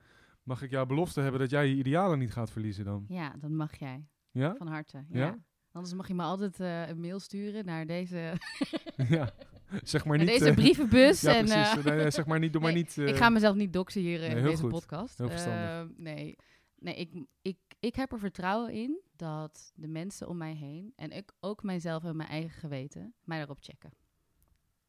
mag 0.43 0.63
ik 0.63 0.71
jouw 0.71 0.87
belofte 0.87 1.21
hebben 1.21 1.41
dat 1.41 1.51
jij 1.51 1.67
je 1.69 1.75
idealen 1.75 2.19
niet 2.19 2.33
gaat 2.33 2.51
verliezen 2.51 2.85
dan? 2.85 3.05
Ja, 3.09 3.33
dat 3.41 3.51
mag 3.51 3.75
jij. 3.79 4.07
Ja? 4.31 4.55
Van 4.55 4.67
harte. 4.67 5.05
Ja? 5.09 5.19
Ja. 5.25 5.39
Anders 5.73 5.95
mag 5.95 6.09
je 6.09 6.15
me 6.15 6.23
altijd 6.23 6.61
eh, 6.61 6.89
een 6.89 7.01
mail 7.01 7.21
sturen 7.21 7.65
naar 7.65 7.87
deze, 7.87 8.33
ja. 9.09 9.31
Zeg 9.83 10.05
maar 10.05 10.19
niet... 10.19 10.27
deze 10.29 10.49
eh, 10.49 10.55
brievenbus. 10.55 11.21
ja, 11.21 11.35
en, 11.35 11.45
precies. 11.45 11.77
eh, 11.85 11.85
Nee, 11.85 12.11
zeg 12.11 12.27
maar 12.27 12.39
niet, 12.39 12.53
doe 12.53 12.63
maar 12.67 12.73
niet... 12.73 12.99
eh, 12.99 13.07
ik 13.07 13.17
ga 13.17 13.29
mezelf 13.29 13.57
niet 13.57 13.73
doxen 13.73 14.01
hier 14.01 14.23
eh, 14.23 14.29
nee, 14.29 14.37
in 14.39 14.45
deze 14.45 14.63
goed. 14.63 14.71
podcast. 14.71 15.19
Heel 15.19 15.29
verstandig. 15.29 15.61
Eh, 15.69 15.83
nee, 15.97 16.37
nee 16.83 16.95
ik, 16.95 17.11
ik, 17.43 17.57
ik, 17.81 17.95
heb 17.95 18.13
er 18.13 18.19
vertrouwen 18.19 18.73
in 18.73 19.01
dat 19.17 19.73
de 19.75 19.89
mensen 19.89 20.29
om 20.29 20.37
mij 20.37 20.55
heen... 20.55 20.93
en 20.97 21.11
ik 21.11 21.33
ook 21.41 21.63
mijzelf 21.63 22.05
en 22.05 22.17
mijn 22.17 22.29
eigen 22.29 22.51
geweten 22.61 23.15
mij 23.25 23.39
daarop 23.39 23.59
checken. 23.61 23.93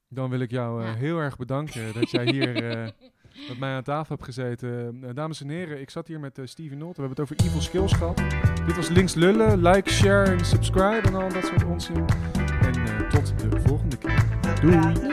Dan 0.07 0.29
wil 0.29 0.39
ik 0.39 0.51
jou 0.51 0.81
eh, 0.81 0.87
Ja. 0.87 0.93
heel 0.93 1.17
erg 1.17 1.37
bedanken 1.37 1.93
dat 1.93 2.11
jij 2.11 2.25
hier 2.25 2.69
eh, 2.69 2.89
met 3.49 3.59
mij 3.59 3.75
aan 3.75 3.83
tafel 3.83 4.15
hebt 4.15 4.27
gezeten. 4.27 5.03
Eh, 5.03 5.09
dames 5.13 5.41
en 5.41 5.49
heren, 5.49 5.81
ik 5.81 5.89
zat 5.89 6.07
hier 6.07 6.19
met 6.19 6.39
Stevie 6.43 6.77
Nolte. 6.77 7.01
We 7.01 7.07
hebben 7.07 7.23
het 7.23 7.31
over 7.31 7.45
evil 7.45 7.61
skills 7.61 7.93
gehad. 7.93 8.17
Dit 8.65 8.75
was 8.75 8.89
Links 8.89 9.13
Lullen. 9.13 9.61
Like, 9.61 9.89
share 9.89 10.31
en 10.31 10.45
subscribe 10.45 11.07
en 11.07 11.15
al 11.15 11.29
dat 11.29 11.45
soort 11.45 11.63
onzin. 11.63 12.05
En 12.61 12.75
eh, 12.75 13.09
tot 13.09 13.39
de 13.39 13.59
volgende 13.61 13.97
keer. 13.97 14.25
Doei. 14.61 15.11